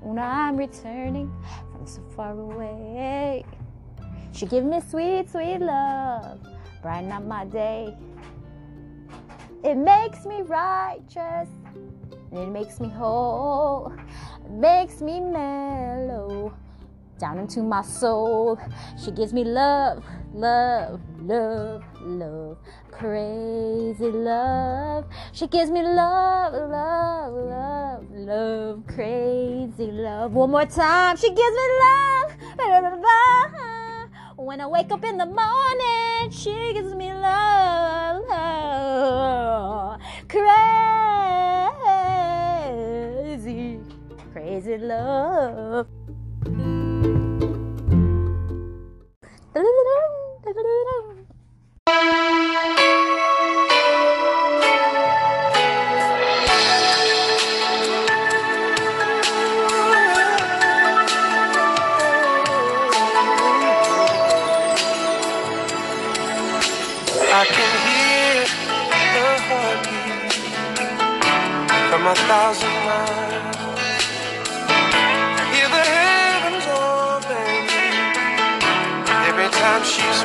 [0.00, 1.30] When I'm returning
[1.72, 3.44] from so far away,
[4.32, 6.40] she give me sweet, sweet love,
[6.82, 7.94] brighten up my day.
[9.64, 11.48] It makes me righteous,
[12.30, 13.92] and it makes me whole,
[14.44, 16.54] it makes me mellow
[17.18, 18.58] down into my soul.
[19.02, 22.58] She gives me love, love, love, love,
[22.90, 25.04] crazy love.
[25.32, 30.32] She gives me love, love, love, love, crazy love.
[30.32, 32.32] One more time, she gives me love.
[34.36, 40.00] When I wake up in the morning, she gives me love, love,
[43.28, 43.80] crazy,
[44.32, 45.97] crazy love.
[49.60, 51.02] I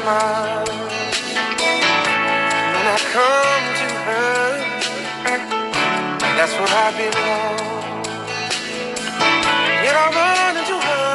[0.04, 0.70] smiles.
[2.74, 4.44] When I come to her,
[6.38, 7.60] that's where I belong.
[9.86, 11.12] Yet I run into her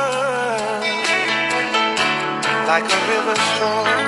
[2.70, 4.07] like a river strong.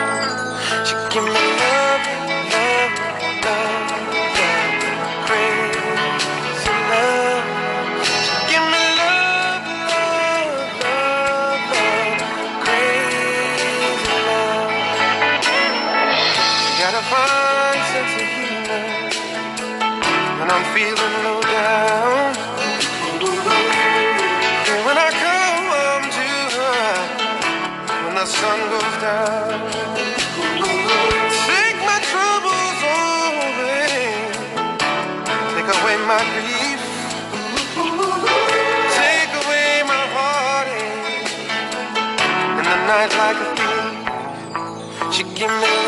[45.40, 45.70] Thief.
[45.70, 45.79] She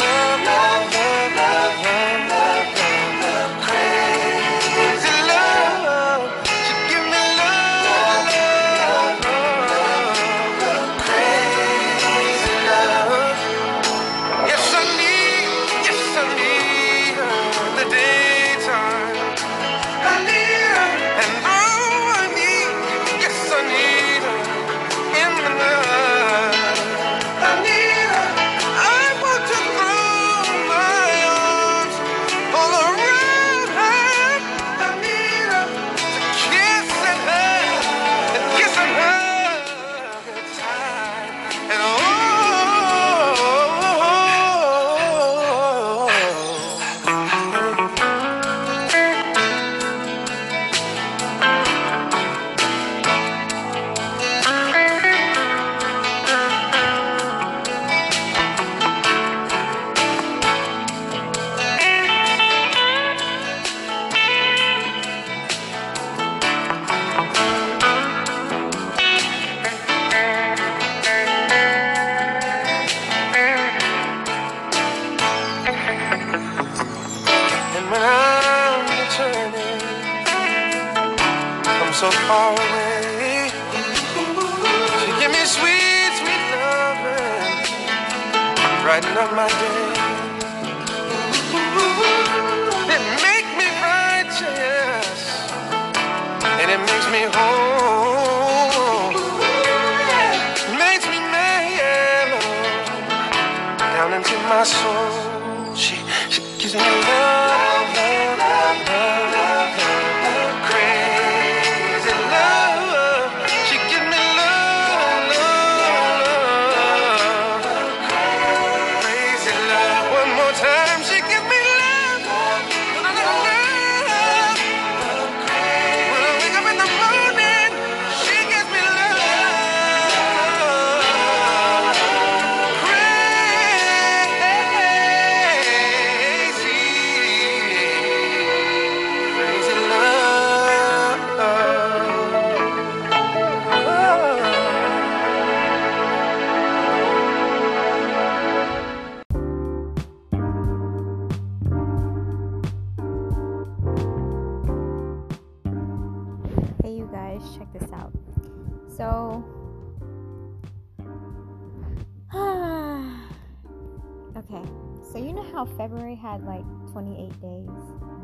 [164.53, 164.69] okay.
[165.13, 167.69] So, you know how February had like 28 days?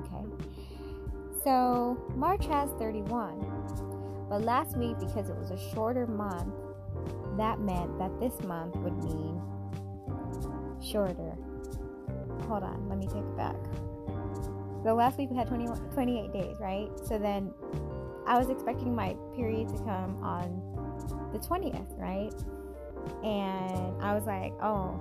[0.00, 0.24] Okay.
[1.44, 4.26] So, March has 31.
[4.28, 6.54] But last week, because it was a shorter month,
[7.36, 9.40] that meant that this month would mean
[10.82, 11.34] shorter.
[12.46, 13.56] Hold on, let me take it back.
[14.84, 16.88] So last week we had 21, 28 days, right?
[17.04, 17.52] So then
[18.26, 20.62] I was expecting my period to come on
[21.32, 22.32] the 20th, right?
[23.24, 24.98] And I was like, oh,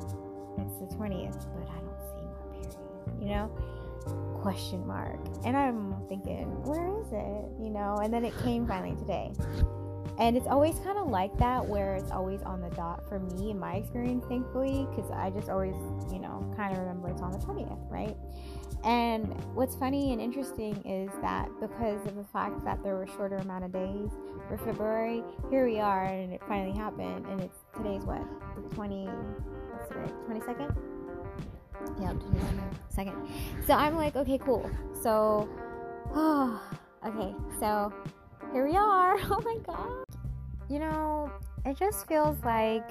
[0.57, 2.75] it's the 20th, but I don't see my period,
[3.21, 3.51] you know?
[4.41, 5.19] Question mark.
[5.45, 7.63] And I'm thinking, where is it?
[7.63, 7.97] You know?
[8.01, 9.33] And then it came finally today.
[10.19, 13.51] And it's always kind of like that where it's always on the dot for me
[13.51, 15.75] in my experience, thankfully, because I just always,
[16.11, 18.17] you know, kind of remember it's on the 20th, right?
[18.83, 23.35] And what's funny and interesting is that because of the fact that there were shorter
[23.37, 24.09] amount of days
[24.47, 28.23] for February, here we are and it finally happened and it's today's what?
[28.69, 29.07] The 20
[29.89, 30.55] what's today?
[30.55, 30.75] 22nd?
[31.99, 33.65] Yeah, 22nd.
[33.65, 34.69] So I'm like, okay, cool.
[35.01, 35.49] So
[36.13, 36.61] oh,
[37.05, 37.93] okay, so
[38.51, 39.17] here we are.
[39.29, 40.03] Oh my god.
[40.69, 41.31] You know,
[41.65, 42.89] it just feels like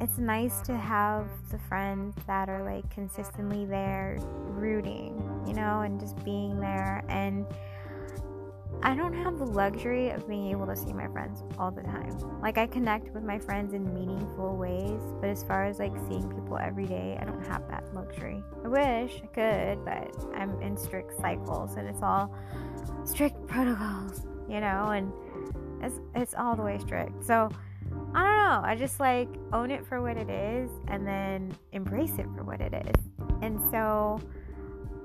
[0.00, 4.18] it's nice to have the friends that are like consistently there
[4.48, 7.02] rooting, you know, and just being there.
[7.08, 7.46] And
[8.82, 12.16] I don't have the luxury of being able to see my friends all the time.
[12.40, 16.28] Like, I connect with my friends in meaningful ways, but as far as like seeing
[16.30, 18.42] people every day, I don't have that luxury.
[18.64, 22.34] I wish I could, but I'm in strict cycles and it's all
[23.04, 25.12] strict protocols, you know, and
[25.82, 27.24] it's, it's all the way strict.
[27.24, 27.50] So,
[28.14, 28.60] I don't know.
[28.64, 32.60] I just like own it for what it is and then embrace it for what
[32.60, 33.02] it is.
[33.42, 34.20] And so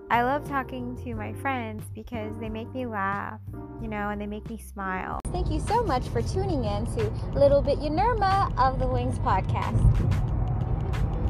[0.09, 3.39] I love talking to my friends because they make me laugh,
[3.81, 5.19] you know, and they make me smile.
[5.31, 9.81] Thank you so much for tuning in to Little Bit Yenerma of the Wings podcast.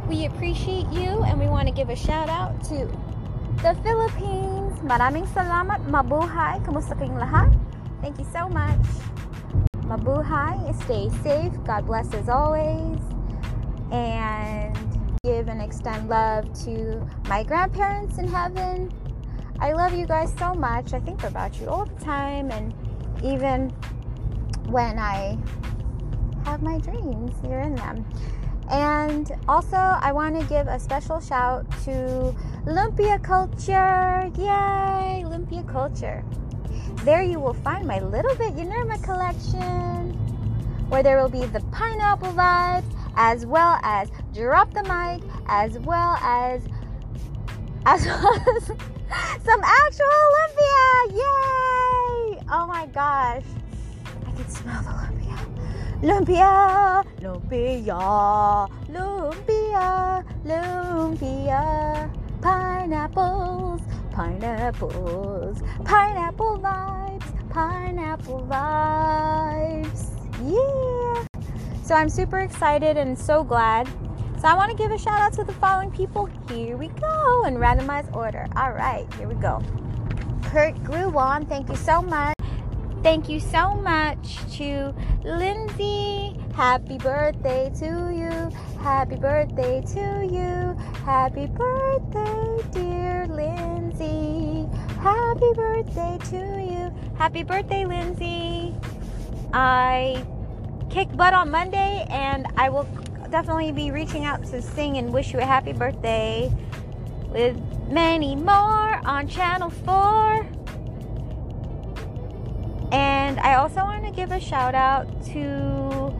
[0.09, 2.85] We appreciate you and we want to give a shout out to
[3.63, 4.77] the Philippines.
[4.83, 5.87] Maraming salamat.
[5.87, 6.59] Mabuhay.
[6.67, 7.55] Kamusta kayong lahat?
[8.03, 8.85] Thank you so much.
[9.87, 10.75] Mabuhay.
[10.83, 11.55] Stay safe.
[11.63, 12.99] God bless as always.
[13.89, 14.84] And
[15.25, 18.93] give and extend love to my grandparents in heaven.
[19.59, 20.93] I love you guys so much.
[20.93, 22.51] I think about you all the time.
[22.51, 22.73] And
[23.23, 23.69] even
[24.69, 25.37] when I
[26.45, 28.05] have my dreams, you're in them.
[28.69, 34.29] And also, I want to give a special shout to Lumpia Culture.
[34.37, 36.23] Yay, Lumpia Culture.
[37.03, 40.13] There you will find my Little Bit Yenerma collection,
[40.89, 42.83] where there will be the pineapple vibes,
[43.15, 46.61] as well as Drop the Mic, as well as
[47.85, 48.67] as well as
[49.43, 50.05] some actual
[50.35, 51.11] lumpia.
[51.11, 52.41] Yay!
[52.51, 53.43] Oh my gosh.
[54.25, 55.35] I can smell the Olympia.
[56.01, 62.09] Lumpia, lumpia, lumpia, lumpia,
[62.41, 70.09] pineapples, pineapples, pineapple vibes, pineapple vibes.
[70.43, 71.34] Yeah.
[71.85, 73.87] So I'm super excited and so glad.
[74.41, 76.27] So I want to give a shout out to the following people.
[76.49, 78.47] Here we go in randomized order.
[78.55, 79.61] All right, here we go.
[80.45, 82.33] Kurt Gruwan, thank you so much.
[83.03, 86.39] Thank you so much to Lindsay.
[86.55, 88.49] Happy birthday to you.
[88.81, 90.75] Happy birthday to you.
[91.05, 94.67] Happy birthday, dear Lindsay.
[95.01, 97.15] Happy birthday to you.
[97.15, 98.73] Happy birthday, Lindsay.
[99.53, 100.25] I
[100.95, 102.87] kicked butt on Monday and I will
[103.29, 106.49] definitely be reaching out to sing and wish you a happy birthday
[107.27, 110.47] with many more on Channel 4.
[112.93, 116.15] And I also want to give a shout out to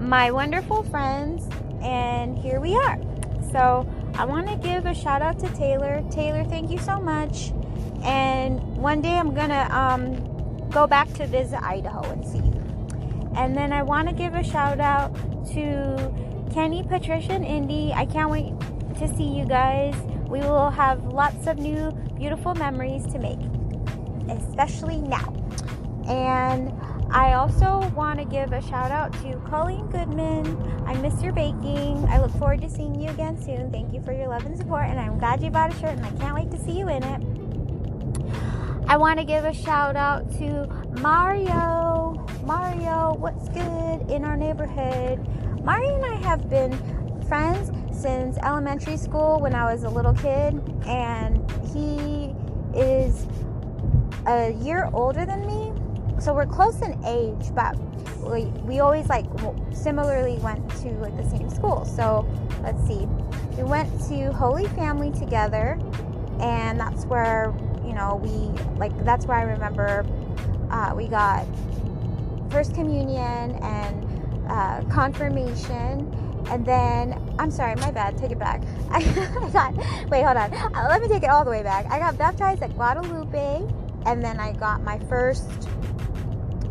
[0.00, 1.46] my wonderful friends,
[1.82, 2.98] and here we are.
[3.50, 6.02] So I want to give a shout out to Taylor.
[6.10, 7.52] Taylor, thank you so much.
[8.02, 12.51] And one day I'm gonna um, go back to visit Idaho and see you.
[13.36, 15.14] And then I want to give a shout out
[15.52, 16.12] to
[16.52, 17.92] Kenny, Patricia, and Indy.
[17.94, 18.52] I can't wait
[18.98, 19.94] to see you guys.
[20.28, 23.40] We will have lots of new, beautiful memories to make,
[24.30, 25.34] especially now.
[26.08, 26.72] And
[27.10, 30.84] I also want to give a shout out to Colleen Goodman.
[30.86, 32.06] I miss your baking.
[32.08, 33.70] I look forward to seeing you again soon.
[33.70, 36.04] Thank you for your love and support, and I'm glad you bought a shirt, and
[36.04, 37.22] I can't wait to see you in it.
[38.88, 40.66] I want to give a shout out to
[41.00, 42.21] Mario.
[42.44, 45.24] Mario, what's good in our neighborhood?
[45.64, 46.72] Mario and I have been
[47.28, 52.34] friends since elementary school when I was a little kid, and he
[52.76, 53.28] is
[54.26, 55.72] a year older than me.
[56.20, 57.78] So we're close in age, but
[58.28, 59.26] we, we always like
[59.72, 61.84] similarly went to like the same school.
[61.84, 62.26] So
[62.62, 63.06] let's see,
[63.56, 65.78] we went to Holy Family together,
[66.40, 67.54] and that's where
[67.86, 68.30] you know we
[68.78, 70.04] like that's where I remember
[70.72, 71.46] uh, we got
[72.52, 76.14] first communion and uh, confirmation.
[76.50, 78.62] And then, I'm sorry, my bad, take it back.
[78.90, 79.02] I,
[79.52, 79.74] got,
[80.10, 80.52] wait, hold on.
[80.52, 81.86] Uh, let me take it all the way back.
[81.90, 83.62] I got baptized at Guadalupe,
[84.04, 85.48] and then I got my first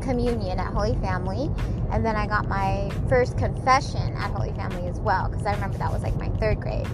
[0.01, 1.49] communion at Holy Family,
[1.91, 5.79] and then I got my first confession at Holy Family as well, because I remember
[5.79, 6.88] that was like my third grade.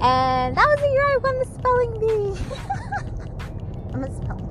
[0.00, 2.34] And that was the year I won the spelling bee.
[3.94, 4.41] I'm a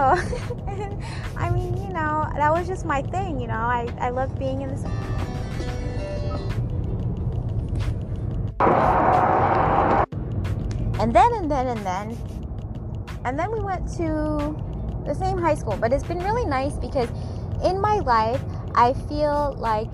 [0.00, 0.16] Am.
[1.36, 3.54] I mean, you know, that was just my thing, you know.
[3.54, 4.84] I, I love being in this.
[11.00, 12.16] And then, and then, and then,
[13.24, 14.56] and then we went to
[15.06, 15.76] the same high school.
[15.76, 17.08] But it's been really nice because
[17.62, 18.42] in my life,
[18.74, 19.88] I feel like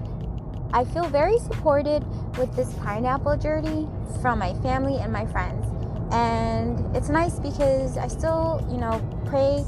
[0.73, 2.05] I feel very supported
[2.39, 3.89] with this pineapple journey
[4.21, 5.65] from my family and my friends.
[6.13, 9.65] And it's nice because I still, you know, pray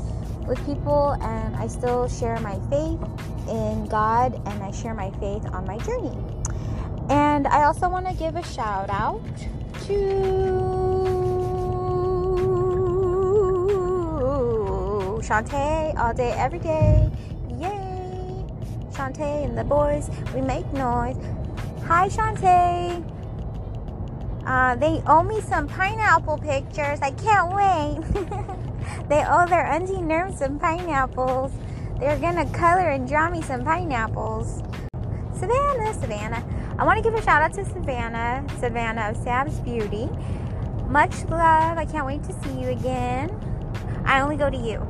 [0.48, 2.98] with people and I still share my faith
[3.48, 6.16] in God and I share my faith on my journey.
[7.10, 9.22] And I also want to give a shout out
[9.86, 10.88] to
[15.28, 17.10] Shantae all day, every day.
[17.50, 18.44] Yay!
[18.92, 21.16] Shantae and the boys, we make noise.
[21.86, 23.04] Hi, Shantae.
[24.46, 27.00] Uh, they owe me some pineapple pictures.
[27.02, 28.44] I can't wait.
[29.08, 31.52] they oh, owe their auntie Nerve some pineapples.
[31.98, 34.62] They're gonna color and draw me some pineapples.
[35.34, 36.44] Savannah, Savannah.
[36.78, 40.08] I want to give a shout out to Savannah, Savannah of Sam's Beauty.
[40.88, 41.78] Much love.
[41.78, 43.30] I can't wait to see you again.
[44.04, 44.86] I only go to you.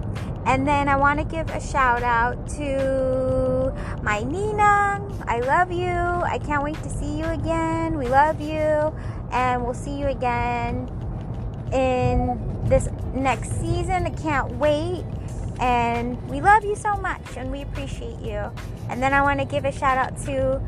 [0.46, 5.06] And then I want to give a shout out to my Nina.
[5.28, 5.86] I love you.
[5.86, 7.96] I can't wait to see you again.
[7.96, 8.92] We love you.
[9.30, 10.97] And we'll see you again
[11.72, 14.06] in this next season.
[14.06, 15.04] I can't wait.
[15.60, 18.50] And we love you so much and we appreciate you.
[18.88, 20.62] And then I want to give a shout out to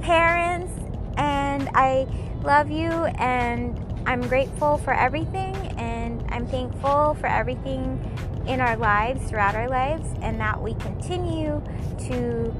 [0.00, 0.72] parents
[1.18, 2.06] and I
[2.42, 8.00] love you and I'm grateful for everything and I'm thankful for everything
[8.46, 11.62] in our lives, throughout our lives, and that we continue
[12.08, 12.54] to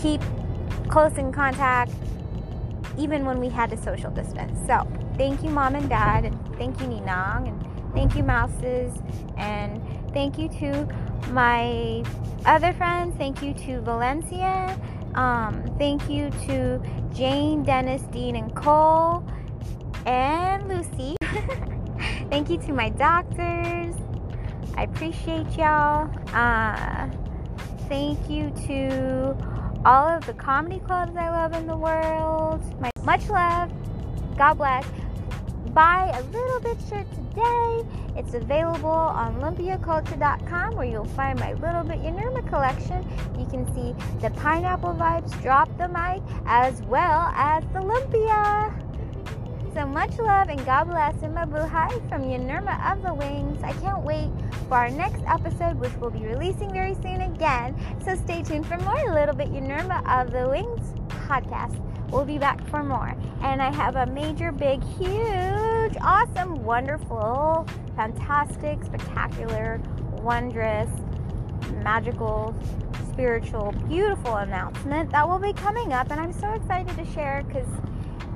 [0.00, 0.20] keep
[0.88, 1.90] close in contact
[2.98, 4.58] even when we had to social distance.
[4.66, 8.92] So, thank you, mom and dad, and thank you, Ninang, and thank you, Mouses,
[9.36, 10.88] and thank you to
[11.30, 12.04] my
[12.46, 13.16] other friends.
[13.16, 14.78] Thank you to Valencia.
[15.14, 16.80] Um, thank you to
[17.12, 19.24] Jane, Dennis, Dean, and Cole,
[20.06, 21.16] and Lucy.
[22.30, 23.94] thank you to my doctors.
[24.76, 26.10] I appreciate y'all.
[26.32, 27.08] Uh,
[27.88, 29.36] thank you to
[29.84, 32.62] all of the comedy clubs I love in the world.
[32.80, 33.70] My much love.
[34.36, 34.84] God bless.
[35.74, 37.82] Buy a little bit shirt today.
[38.16, 43.04] It's available on lumpiaculture.com where you'll find my little bit Yenerma collection.
[43.36, 48.72] You can see the pineapple vibes, drop the mic, as well as the lumpia.
[49.74, 53.60] So much love and God bless and mabuhay from Yenerma of the Wings.
[53.64, 54.30] I can't wait
[54.68, 57.74] for our next episode, which we'll be releasing very soon again.
[58.04, 61.80] So stay tuned for more Little Bit Yenerma of the Wings podcast.
[62.10, 63.14] We'll be back for more.
[63.42, 69.80] And I have a major, big, huge, awesome, wonderful, fantastic, spectacular,
[70.22, 70.88] wondrous,
[71.82, 72.54] magical,
[73.12, 76.10] spiritual, beautiful announcement that will be coming up.
[76.10, 77.68] And I'm so excited to share because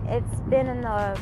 [0.07, 1.19] it's been in the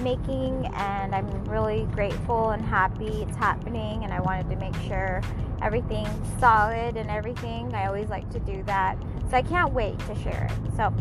[0.00, 5.20] making and I'm really grateful and happy it's happening and I wanted to make sure
[5.60, 7.74] everything's solid and everything.
[7.74, 8.96] I always like to do that.
[9.30, 10.76] So I can't wait to share it.
[10.76, 10.92] So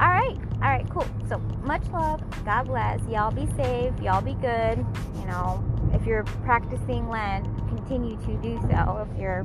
[0.00, 0.38] all right.
[0.54, 1.06] All right, cool.
[1.28, 2.22] So much love.
[2.44, 3.00] God bless.
[3.08, 3.92] Y'all be safe.
[4.00, 4.78] Y'all be good.
[5.18, 5.62] You know,
[5.92, 9.06] if you're practicing Lent, continue to do so.
[9.10, 9.44] If you're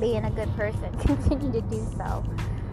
[0.00, 2.24] being a good person, continue to do so.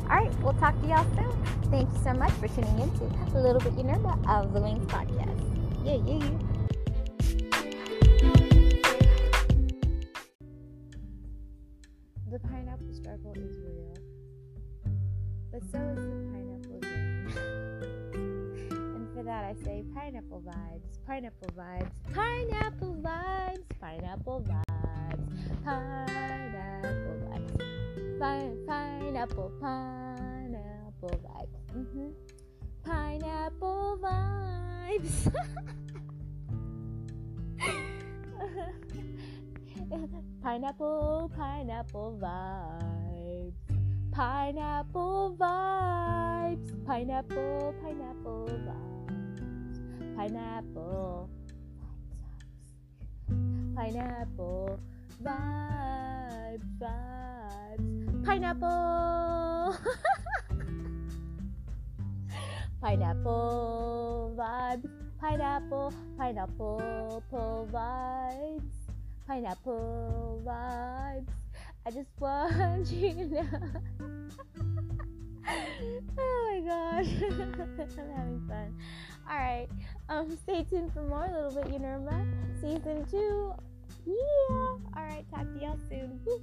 [0.09, 1.31] All right, we'll talk to y'all soon.
[1.69, 4.85] Thank you so much for tuning in to a little bit Yenerma of the Wings
[4.87, 5.37] podcast.
[5.83, 6.59] Yeah, yeah, yeah.
[12.31, 13.68] The pineapple struggle is real,
[19.49, 25.25] I say pineapple vibes, pineapple vibes, pineapple vibes, pineapple vibes,
[25.65, 27.57] pineapple vibes,
[28.19, 32.09] Pine, pineapple, pineapple vibes, hmm
[32.83, 35.33] pineapple vibes.
[40.43, 43.53] Pineapple, pineapple vibes.
[44.11, 46.85] Pineapple vibes.
[46.85, 48.98] Pineapple, pineapple vibes.
[50.19, 51.29] Pineapple.
[53.73, 54.79] Pineapple
[55.23, 58.25] vibes, vibes.
[58.25, 59.77] Pineapple.
[62.81, 64.89] pineapple vibes.
[65.21, 68.73] Pineapple, pineapple pull vibes.
[69.25, 71.31] Pineapple vibes.
[71.85, 73.45] I just want you to know.
[76.17, 77.07] oh my gosh.
[77.97, 78.75] I'm having fun.
[79.29, 79.69] Alright.
[80.09, 82.25] Um stay tuned for more a Little Bit Yenerma.
[82.61, 83.53] Season two.
[84.05, 84.77] Yeah.
[84.97, 86.19] Alright, talk to y'all soon.
[86.25, 86.41] Woo.